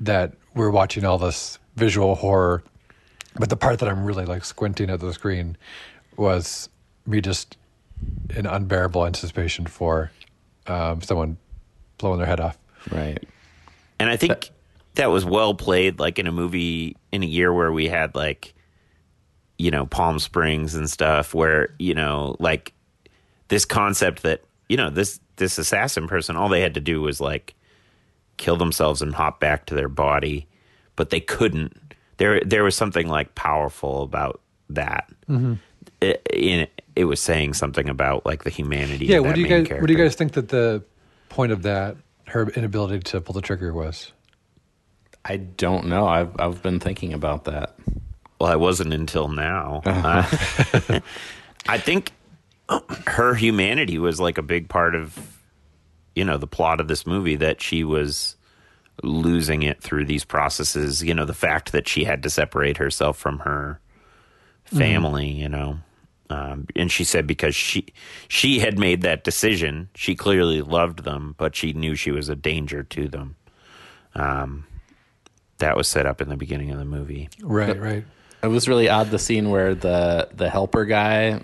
that 0.00 0.32
we're 0.54 0.70
watching 0.70 1.04
all 1.04 1.18
this 1.18 1.58
visual 1.76 2.14
horror, 2.14 2.62
but 3.38 3.48
the 3.48 3.56
part 3.56 3.78
that 3.78 3.88
I'm 3.88 4.04
really 4.04 4.24
like 4.24 4.44
squinting 4.44 4.90
at 4.90 5.00
the 5.00 5.12
screen 5.12 5.56
was 6.16 6.68
me 7.06 7.20
just 7.20 7.56
in 8.34 8.46
unbearable 8.46 9.06
anticipation 9.06 9.66
for 9.66 10.10
um, 10.66 11.02
someone 11.02 11.36
blowing 11.98 12.18
their 12.18 12.26
head 12.26 12.40
off. 12.40 12.58
Right. 12.90 13.22
And 13.98 14.08
I 14.08 14.16
think 14.16 14.50
that 14.94 15.10
was 15.10 15.24
well 15.24 15.54
played, 15.54 15.98
like 15.98 16.18
in 16.18 16.26
a 16.26 16.32
movie 16.32 16.96
in 17.12 17.22
a 17.22 17.26
year 17.26 17.52
where 17.52 17.70
we 17.70 17.88
had 17.88 18.14
like, 18.14 18.54
you 19.58 19.70
know, 19.70 19.84
Palm 19.84 20.18
Springs 20.18 20.74
and 20.74 20.88
stuff, 20.88 21.34
where 21.34 21.74
you 21.78 21.94
know, 21.94 22.36
like 22.40 22.72
this 23.48 23.66
concept 23.66 24.22
that 24.22 24.42
you 24.70 24.78
know 24.78 24.88
this 24.88 25.20
this 25.40 25.58
assassin 25.58 26.06
person, 26.06 26.36
all 26.36 26.48
they 26.48 26.60
had 26.60 26.74
to 26.74 26.80
do 26.80 27.00
was 27.00 27.20
like 27.20 27.56
kill 28.36 28.56
themselves 28.56 29.02
and 29.02 29.14
hop 29.14 29.40
back 29.40 29.66
to 29.66 29.74
their 29.74 29.88
body, 29.88 30.46
but 30.94 31.10
they 31.10 31.20
couldn't. 31.20 31.94
There 32.18 32.40
there 32.40 32.62
was 32.62 32.76
something 32.76 33.08
like 33.08 33.34
powerful 33.34 34.02
about 34.02 34.40
that. 34.68 35.10
It, 36.00 36.26
in, 36.32 36.68
it 36.94 37.04
was 37.04 37.20
saying 37.20 37.54
something 37.54 37.88
about 37.88 38.24
like 38.24 38.44
the 38.44 38.50
humanity. 38.50 39.06
Yeah, 39.06 39.18
of 39.18 39.24
what 39.24 39.34
do 39.34 39.40
you 39.40 39.48
guys 39.48 39.66
character. 39.66 39.80
what 39.80 39.88
do 39.88 39.92
you 39.92 39.98
guys 39.98 40.14
think 40.14 40.32
that 40.32 40.48
the 40.48 40.84
point 41.28 41.50
of 41.50 41.62
that 41.62 41.96
her 42.28 42.48
inability 42.50 43.00
to 43.00 43.20
pull 43.20 43.32
the 43.32 43.42
trigger 43.42 43.72
was? 43.72 44.12
I 45.24 45.36
don't 45.36 45.86
know. 45.86 46.06
I've 46.06 46.38
I've 46.38 46.62
been 46.62 46.80
thinking 46.80 47.12
about 47.12 47.44
that. 47.44 47.76
Well, 48.40 48.50
I 48.50 48.56
wasn't 48.56 48.92
until 48.92 49.28
now. 49.28 49.82
Uh, 49.90 51.00
I 51.68 51.76
think 51.76 52.12
her 53.06 53.34
humanity 53.34 53.98
was 53.98 54.20
like 54.20 54.38
a 54.38 54.42
big 54.42 54.68
part 54.68 54.94
of, 54.94 55.18
you 56.14 56.24
know, 56.24 56.38
the 56.38 56.46
plot 56.46 56.80
of 56.80 56.88
this 56.88 57.06
movie 57.06 57.36
that 57.36 57.60
she 57.60 57.84
was 57.84 58.36
losing 59.02 59.62
it 59.62 59.82
through 59.82 60.04
these 60.04 60.24
processes. 60.24 61.02
You 61.02 61.14
know, 61.14 61.24
the 61.24 61.34
fact 61.34 61.72
that 61.72 61.88
she 61.88 62.04
had 62.04 62.22
to 62.22 62.30
separate 62.30 62.76
herself 62.76 63.16
from 63.16 63.40
her 63.40 63.80
family. 64.64 65.30
You 65.30 65.48
know, 65.48 65.78
um, 66.30 66.66
and 66.76 66.90
she 66.90 67.04
said 67.04 67.26
because 67.26 67.54
she 67.54 67.86
she 68.28 68.60
had 68.60 68.78
made 68.78 69.02
that 69.02 69.24
decision, 69.24 69.88
she 69.94 70.14
clearly 70.14 70.62
loved 70.62 71.04
them, 71.04 71.34
but 71.38 71.56
she 71.56 71.72
knew 71.72 71.94
she 71.94 72.12
was 72.12 72.28
a 72.28 72.36
danger 72.36 72.82
to 72.84 73.08
them. 73.08 73.36
Um, 74.14 74.66
that 75.58 75.76
was 75.76 75.88
set 75.88 76.06
up 76.06 76.20
in 76.20 76.28
the 76.28 76.36
beginning 76.36 76.70
of 76.70 76.78
the 76.78 76.84
movie. 76.84 77.28
Right, 77.42 77.78
right. 77.78 78.04
It 78.42 78.46
was 78.46 78.68
really 78.68 78.88
odd 78.88 79.10
the 79.10 79.18
scene 79.18 79.50
where 79.50 79.74
the 79.74 80.28
the 80.34 80.48
helper 80.48 80.84
guy, 80.84 81.42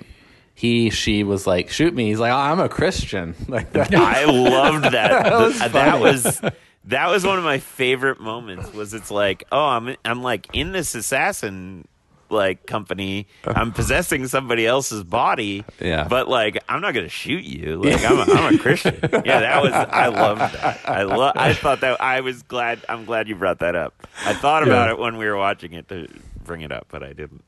he 0.57 0.91
she 0.91 1.23
was 1.23 1.47
like, 1.47 1.71
"Shoot 1.71 1.95
me!" 1.95 2.09
He's 2.09 2.19
like, 2.19 2.33
oh, 2.33 2.37
"I'm 2.37 2.59
a 2.59 2.69
Christian." 2.69 3.35
Like 3.49 3.71
that. 3.73 3.95
I 3.95 4.25
loved 4.25 4.85
that. 4.93 5.25
that, 5.25 5.33
was 5.39 5.59
that 5.61 6.01
was 6.01 6.41
that 6.87 7.09
was 7.09 7.25
one 7.25 7.39
of 7.39 7.45
my 7.45 7.59
favorite 7.59 8.19
moments. 8.21 8.73
Was 8.73 8.93
it's 8.95 9.11
like, 9.11 9.45
oh, 9.53 9.67
I'm 9.67 9.95
I'm 10.05 10.23
like 10.23 10.49
in 10.55 10.73
this 10.73 10.95
assassin 10.95 11.87
like 12.29 12.67
company. 12.67 13.29
I'm 13.47 13.71
possessing 13.71 14.27
somebody 14.27 14.67
else's 14.67 15.05
body. 15.05 15.65
Yeah. 15.79 16.09
But 16.09 16.27
like, 16.29 16.59
I'm 16.69 16.81
not 16.81 16.95
gonna 16.95 17.09
shoot 17.09 17.45
you. 17.45 17.77
Like, 17.83 18.03
I'm 18.05 18.19
a, 18.19 18.33
I'm 18.33 18.55
a 18.55 18.59
Christian. 18.59 18.99
Yeah, 19.03 19.41
that 19.41 19.63
was. 19.63 19.73
I 19.73 20.07
loved 20.09 20.41
that. 20.41 20.81
I 20.89 21.03
love. 21.05 21.35
I 21.37 21.53
thought 21.53 21.83
that. 21.83 22.01
I 22.01 22.23
was 22.23 22.43
glad. 22.43 22.85
I'm 22.89 23.05
glad 23.05 23.29
you 23.29 23.37
brought 23.37 23.59
that 23.61 23.77
up. 23.77 24.09
I 24.25 24.33
thought 24.35 24.63
about 24.65 24.87
Yeah. 24.89 24.95
it 24.95 24.99
when 24.99 25.19
we 25.19 25.27
were 25.27 25.37
watching 25.37 25.75
it 25.75 25.87
to 25.91 26.09
bring 26.43 26.63
it 26.63 26.73
up, 26.73 26.87
but 26.89 27.03
I 27.05 27.13
didn't. 27.13 27.45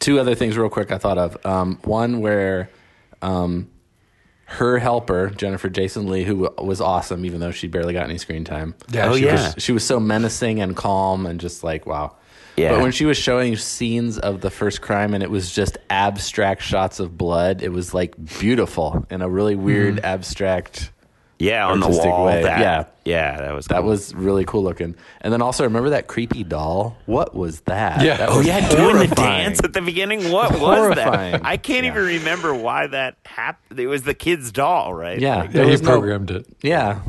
Two 0.00 0.18
other 0.18 0.34
things, 0.34 0.56
real 0.58 0.68
quick. 0.68 0.90
I 0.92 0.98
thought 0.98 1.18
of 1.18 1.46
um, 1.46 1.78
one 1.84 2.20
where 2.20 2.68
um, 3.22 3.70
her 4.46 4.78
helper 4.78 5.30
Jennifer 5.30 5.68
Jason 5.68 6.08
Lee, 6.08 6.24
who 6.24 6.50
was 6.58 6.80
awesome, 6.80 7.24
even 7.24 7.38
though 7.40 7.52
she 7.52 7.68
barely 7.68 7.92
got 7.92 8.04
any 8.04 8.18
screen 8.18 8.44
time. 8.44 8.74
Yeah, 8.90 9.10
Oh, 9.10 9.16
she 9.16 9.26
yeah. 9.26 9.32
was- 9.54 9.54
she 9.62 9.72
was 9.72 9.84
so 9.84 10.00
menacing 10.00 10.60
and 10.60 10.74
calm 10.76 11.26
and 11.26 11.38
just 11.38 11.62
like 11.62 11.86
wow. 11.86 12.16
Yeah. 12.56 12.72
But 12.72 12.82
when 12.82 12.92
she 12.92 13.06
was 13.06 13.16
showing 13.16 13.56
scenes 13.56 14.18
of 14.18 14.40
the 14.40 14.50
first 14.50 14.82
crime 14.82 15.14
and 15.14 15.22
it 15.22 15.30
was 15.30 15.52
just 15.52 15.78
abstract 15.88 16.62
shots 16.62 16.98
of 17.00 17.16
blood, 17.16 17.62
it 17.62 17.70
was 17.70 17.94
like 17.94 18.14
beautiful 18.38 19.06
in 19.10 19.22
a 19.22 19.28
really 19.28 19.54
weird 19.54 19.96
Mm-hmm. 19.96 20.04
abstract. 20.04 20.90
Yeah, 21.40 21.66
on 21.66 21.80
the 21.80 21.88
wall. 21.88 22.26
way. 22.26 22.42
That, 22.42 22.60
Yeah. 22.60 22.84
yeah, 23.04 23.40
that 23.40 23.54
was 23.54 23.66
That 23.66 23.82
was 23.82 24.14
really 24.14 24.44
cool 24.44 24.62
looking. 24.62 24.94
And 25.22 25.32
then 25.32 25.40
also 25.42 25.64
remember 25.64 25.90
that 25.90 26.06
creepy 26.06 26.44
doll? 26.44 26.96
What 27.06 27.34
was 27.34 27.60
that? 27.62 28.02
Yeah. 28.04 28.18
That 28.18 28.28
Oh, 28.28 28.38
was 28.38 28.46
yeah, 28.46 28.68
doing 28.68 28.98
the 29.08 29.14
dance 29.14 29.58
at 29.64 29.72
the 29.72 29.80
beginning. 29.80 30.30
What 30.30 30.50
was 30.52 30.60
Horrifying. 30.60 31.32
that? 31.32 31.40
I 31.44 31.56
can't 31.56 31.84
Yeah. 31.84 31.92
even 31.92 32.04
remember 32.04 32.54
why 32.54 32.86
that 32.88 33.16
happened. 33.24 33.80
It 33.80 33.86
was 33.86 34.02
the 34.02 34.14
kid's 34.14 34.52
doll, 34.52 34.92
right? 34.92 35.18
Yeah. 35.18 35.36
Like, 35.40 35.54
Yeah, 35.54 35.64
he 35.64 35.70
was 35.70 35.82
no- 35.82 35.90
programmed 35.92 36.30
it. 36.30 36.46
Yeah. 36.62 37.00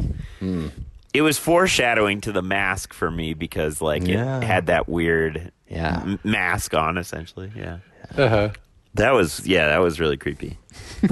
it 1.13 1.21
was 1.21 1.37
foreshadowing 1.37 2.21
to 2.21 2.31
the 2.31 2.41
mask 2.41 2.93
for 2.93 3.11
me 3.11 3.33
because 3.33 3.81
like 3.81 4.07
Yeah. 4.07 4.37
it 4.37 4.43
had 4.43 4.67
that 4.67 4.87
weird 4.87 5.51
Yeah. 5.69 5.99
m- 6.03 6.19
mask 6.23 6.73
on 6.73 6.97
essentially. 6.97 7.51
Yeah. 7.55 7.77
Uh-huh. 8.17 8.49
That 8.95 9.11
was 9.11 9.45
yeah, 9.45 9.67
that 9.67 9.79
was 9.81 9.99
really 9.99 10.17
creepy. 10.17 10.57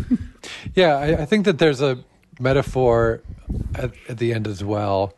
Yeah, 0.73 0.95
I, 0.95 1.21
I 1.21 1.25
think 1.25 1.45
that 1.45 1.57
there's 1.59 1.81
a 1.81 1.99
metaphor 2.39 3.21
at, 3.75 3.91
at 4.07 4.17
the 4.17 4.33
end 4.33 4.47
as 4.47 4.63
well 4.63 5.13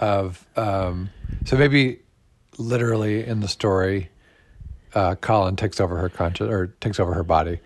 of 0.00 0.46
um, 0.56 1.10
so 1.44 1.56
maybe 1.56 2.00
literally 2.58 3.24
in 3.24 3.40
the 3.40 3.48
story, 3.48 4.10
uh, 4.94 5.14
Colin 5.16 5.56
takes 5.56 5.80
over 5.80 5.96
her 5.96 6.08
conscious 6.08 6.48
or 6.48 6.68
takes 6.80 7.00
over 7.00 7.14
her 7.14 7.24
body. 7.24 7.58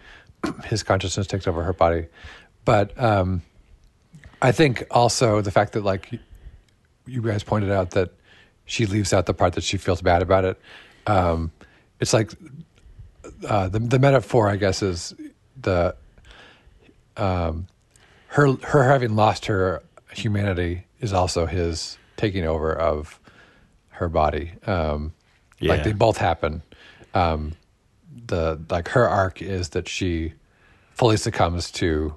His 0.64 0.82
consciousness 0.82 1.26
takes 1.26 1.46
over 1.46 1.62
her 1.62 1.72
body, 1.72 2.06
but 2.64 2.98
um, 3.00 3.42
I 4.40 4.52
think 4.52 4.84
also 4.90 5.40
the 5.40 5.50
fact 5.50 5.72
that 5.72 5.84
like 5.84 6.10
you 7.06 7.22
guys 7.22 7.42
pointed 7.42 7.70
out 7.70 7.92
that 7.92 8.10
she 8.64 8.86
leaves 8.86 9.12
out 9.12 9.26
the 9.26 9.34
part 9.34 9.54
that 9.54 9.64
she 9.64 9.76
feels 9.76 10.02
bad 10.02 10.22
about 10.22 10.44
it. 10.44 10.60
Um, 11.06 11.50
it's 12.00 12.12
like 12.12 12.32
uh, 13.46 13.68
the 13.68 13.78
the 13.78 13.98
metaphor, 13.98 14.48
I 14.48 14.56
guess, 14.56 14.82
is 14.82 15.14
the 15.60 15.94
um, 17.16 17.66
her 18.32 18.52
her 18.64 18.84
having 18.84 19.14
lost 19.16 19.46
her 19.46 19.82
humanity 20.12 20.84
is 21.00 21.12
also 21.12 21.46
his 21.46 21.98
taking 22.16 22.44
over 22.46 22.72
of 22.74 23.18
her 23.90 24.08
body. 24.08 24.52
Um, 24.66 25.12
Like 25.60 25.84
they 25.84 25.92
both 25.92 26.16
happen. 26.18 26.62
Um, 27.14 27.52
the 28.26 28.58
like 28.70 28.88
her 28.88 29.08
arc 29.08 29.40
is 29.42 29.70
that 29.70 29.88
she 29.88 30.32
fully 30.94 31.16
succumbs 31.16 31.70
to 31.72 32.14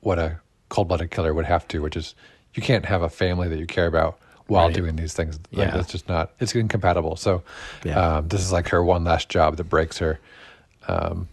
what 0.00 0.18
a 0.18 0.38
cold 0.68 0.88
blooded 0.88 1.10
killer 1.10 1.32
would 1.34 1.44
have 1.46 1.66
to, 1.68 1.80
which 1.80 1.96
is 1.96 2.14
you 2.54 2.62
can't 2.62 2.84
have 2.84 3.02
a 3.02 3.08
family 3.08 3.48
that 3.48 3.58
you 3.58 3.66
care 3.66 3.86
about 3.86 4.18
while 4.46 4.66
Right. 4.66 4.74
doing 4.74 4.96
these 4.96 5.14
things. 5.14 5.38
Like, 5.52 5.68
Yeah. 5.68 5.76
that's 5.76 5.90
just 5.92 6.08
not 6.08 6.32
it's 6.40 6.54
incompatible. 6.54 7.16
So 7.16 7.42
Yeah. 7.84 8.16
um, 8.16 8.28
this 8.28 8.40
is 8.40 8.52
like 8.52 8.68
her 8.68 8.82
one 8.84 9.04
last 9.04 9.28
job 9.28 9.56
that 9.56 9.64
breaks 9.64 9.98
her. 9.98 10.18
Um, 10.88 11.28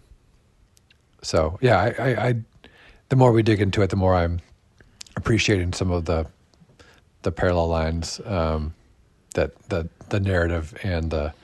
so 1.22 1.58
yeah, 1.60 1.78
I, 1.78 1.88
I, 2.10 2.28
I 2.28 2.34
the 3.10 3.16
more 3.16 3.32
we 3.32 3.44
dig 3.44 3.60
into 3.62 3.82
it, 3.82 3.90
the 3.90 3.96
more 3.96 4.16
I'm 4.16 4.40
appreciating 5.16 5.74
some 5.74 5.92
of 5.92 6.06
the 6.06 6.26
the 7.22 7.32
parallel 7.32 7.68
lines 7.68 8.20
um, 8.26 8.74
that 9.34 9.56
the 9.70 9.88
the 10.10 10.20
narrative 10.20 10.76
and 10.84 11.10
the 11.10 11.34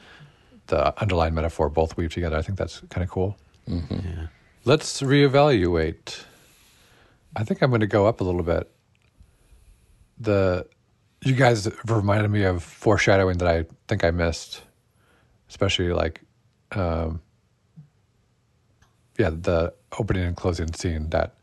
the 0.68 1.00
underlying 1.00 1.35
metaphor 1.35 1.68
both 1.70 1.96
weave 1.96 2.14
together. 2.14 2.37
I 2.37 2.42
think 2.42 2.59
that's 2.59 2.81
kind 2.90 3.05
of 3.05 3.11
cool. 3.11 3.38
Let's 4.64 5.02
reevaluate. 5.02 6.24
I 7.37 7.44
think 7.44 7.62
I'm 7.62 7.70
going 7.70 7.83
to 7.83 7.88
go 7.88 8.07
up 8.07 8.20
a 8.20 8.24
little 8.24 8.44
bit. 8.44 8.70
The 10.20 10.66
you 11.22 11.35
guys 11.35 11.66
have 11.66 11.90
reminded 11.90 12.31
me 12.31 12.44
of 12.44 12.64
foreshadowing 12.64 13.38
that 13.38 13.48
I 13.48 13.66
think 13.88 14.05
I 14.05 14.12
missed, 14.12 14.62
especially 15.50 15.92
like 15.92 16.22
um, 16.72 17.22
yeah, 19.18 19.31
the 19.33 19.74
opening 19.98 20.24
and 20.24 20.37
closing 20.37 20.72
scene 20.74 21.11
that 21.11 21.36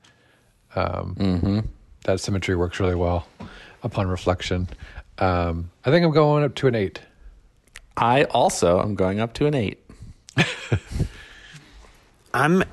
um, 0.75 1.69
that 2.03 2.19
symmetry 2.19 2.55
works 2.55 2.79
really 2.79 2.95
well 2.95 3.27
upon 3.81 4.07
reflection. 4.07 4.69
Um, 5.17 5.71
I 5.85 5.91
think 5.91 6.05
I'm 6.05 6.11
going 6.11 6.43
up 6.43 6.55
to 6.55 6.67
an 6.67 6.75
eight. 6.75 7.01
I 7.95 8.23
also 8.25 8.81
am 8.81 8.95
going 8.95 9.19
up 9.19 9.33
to 9.35 9.45
an 9.45 9.53
eight. 9.53 9.79
I'm 12.33 12.63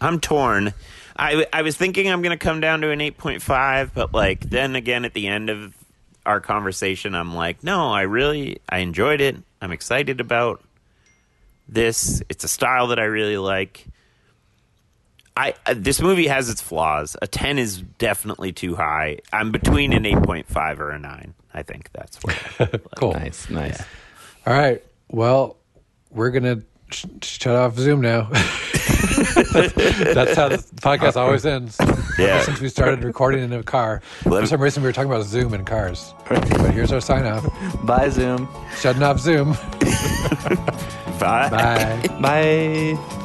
I'm 0.00 0.20
torn. 0.20 0.72
I 1.16 1.46
I 1.52 1.62
was 1.62 1.76
thinking 1.76 2.10
I'm 2.10 2.22
going 2.22 2.36
to 2.36 2.42
come 2.42 2.60
down 2.60 2.80
to 2.82 2.90
an 2.90 3.00
8.5, 3.00 3.90
but 3.94 4.14
like 4.14 4.40
then 4.40 4.76
again 4.76 5.04
at 5.04 5.14
the 5.14 5.26
end 5.26 5.50
of 5.50 5.74
our 6.24 6.40
conversation 6.40 7.14
I'm 7.14 7.34
like, 7.34 7.62
no, 7.64 7.90
I 7.90 8.02
really 8.02 8.60
I 8.68 8.78
enjoyed 8.78 9.20
it. 9.20 9.36
I'm 9.60 9.72
excited 9.72 10.20
about 10.20 10.62
this. 11.68 12.22
It's 12.28 12.44
a 12.44 12.48
style 12.48 12.88
that 12.88 12.98
I 12.98 13.04
really 13.04 13.38
like. 13.38 13.86
I 15.36 15.54
uh, 15.66 15.74
this 15.76 16.00
movie 16.00 16.26
has 16.28 16.48
its 16.48 16.60
flaws. 16.62 17.16
A 17.20 17.26
10 17.26 17.58
is 17.58 17.80
definitely 17.98 18.52
too 18.52 18.76
high. 18.76 19.18
I'm 19.32 19.50
between 19.50 19.92
an 19.92 20.04
8.5 20.04 20.78
or 20.78 20.90
a 20.90 20.98
9. 20.98 21.34
I 21.52 21.62
think 21.62 21.90
that's 21.92 22.18
where. 22.22 22.36
Cool. 22.96 23.12
Nice, 23.12 23.50
nice. 23.50 23.82
All 24.46 24.52
right. 24.54 24.82
Well, 25.08 25.56
we're 26.10 26.30
gonna 26.30 26.62
sh- 26.90 27.06
shut 27.22 27.54
off 27.56 27.76
Zoom 27.76 28.00
now. 28.00 28.28
That's 29.54 30.34
how 30.36 30.48
the 30.48 30.58
podcast 30.76 31.16
always 31.16 31.44
ends. 31.56 31.76
Yeah. 32.18 32.42
Since 32.42 32.60
we 32.60 32.68
started 32.68 33.02
recording 33.04 33.42
in 33.42 33.52
a 33.52 33.62
car. 33.62 34.00
For 34.22 34.30
Let- 34.30 34.48
some 34.48 34.60
reason, 34.60 34.82
we 34.82 34.88
were 34.88 34.92
talking 34.92 35.10
about 35.10 35.24
Zoom 35.24 35.54
in 35.54 35.64
cars. 35.64 36.14
But 36.28 36.44
here's 36.72 36.92
our 36.92 37.00
sign 37.00 37.24
off. 37.26 37.44
Bye, 37.84 38.08
Zoom. 38.08 38.48
Shutting 38.80 39.02
off 39.02 39.18
Zoom. 39.20 39.52
Bye. 41.18 41.48
Bye. 41.50 42.08
Bye. 42.20 43.20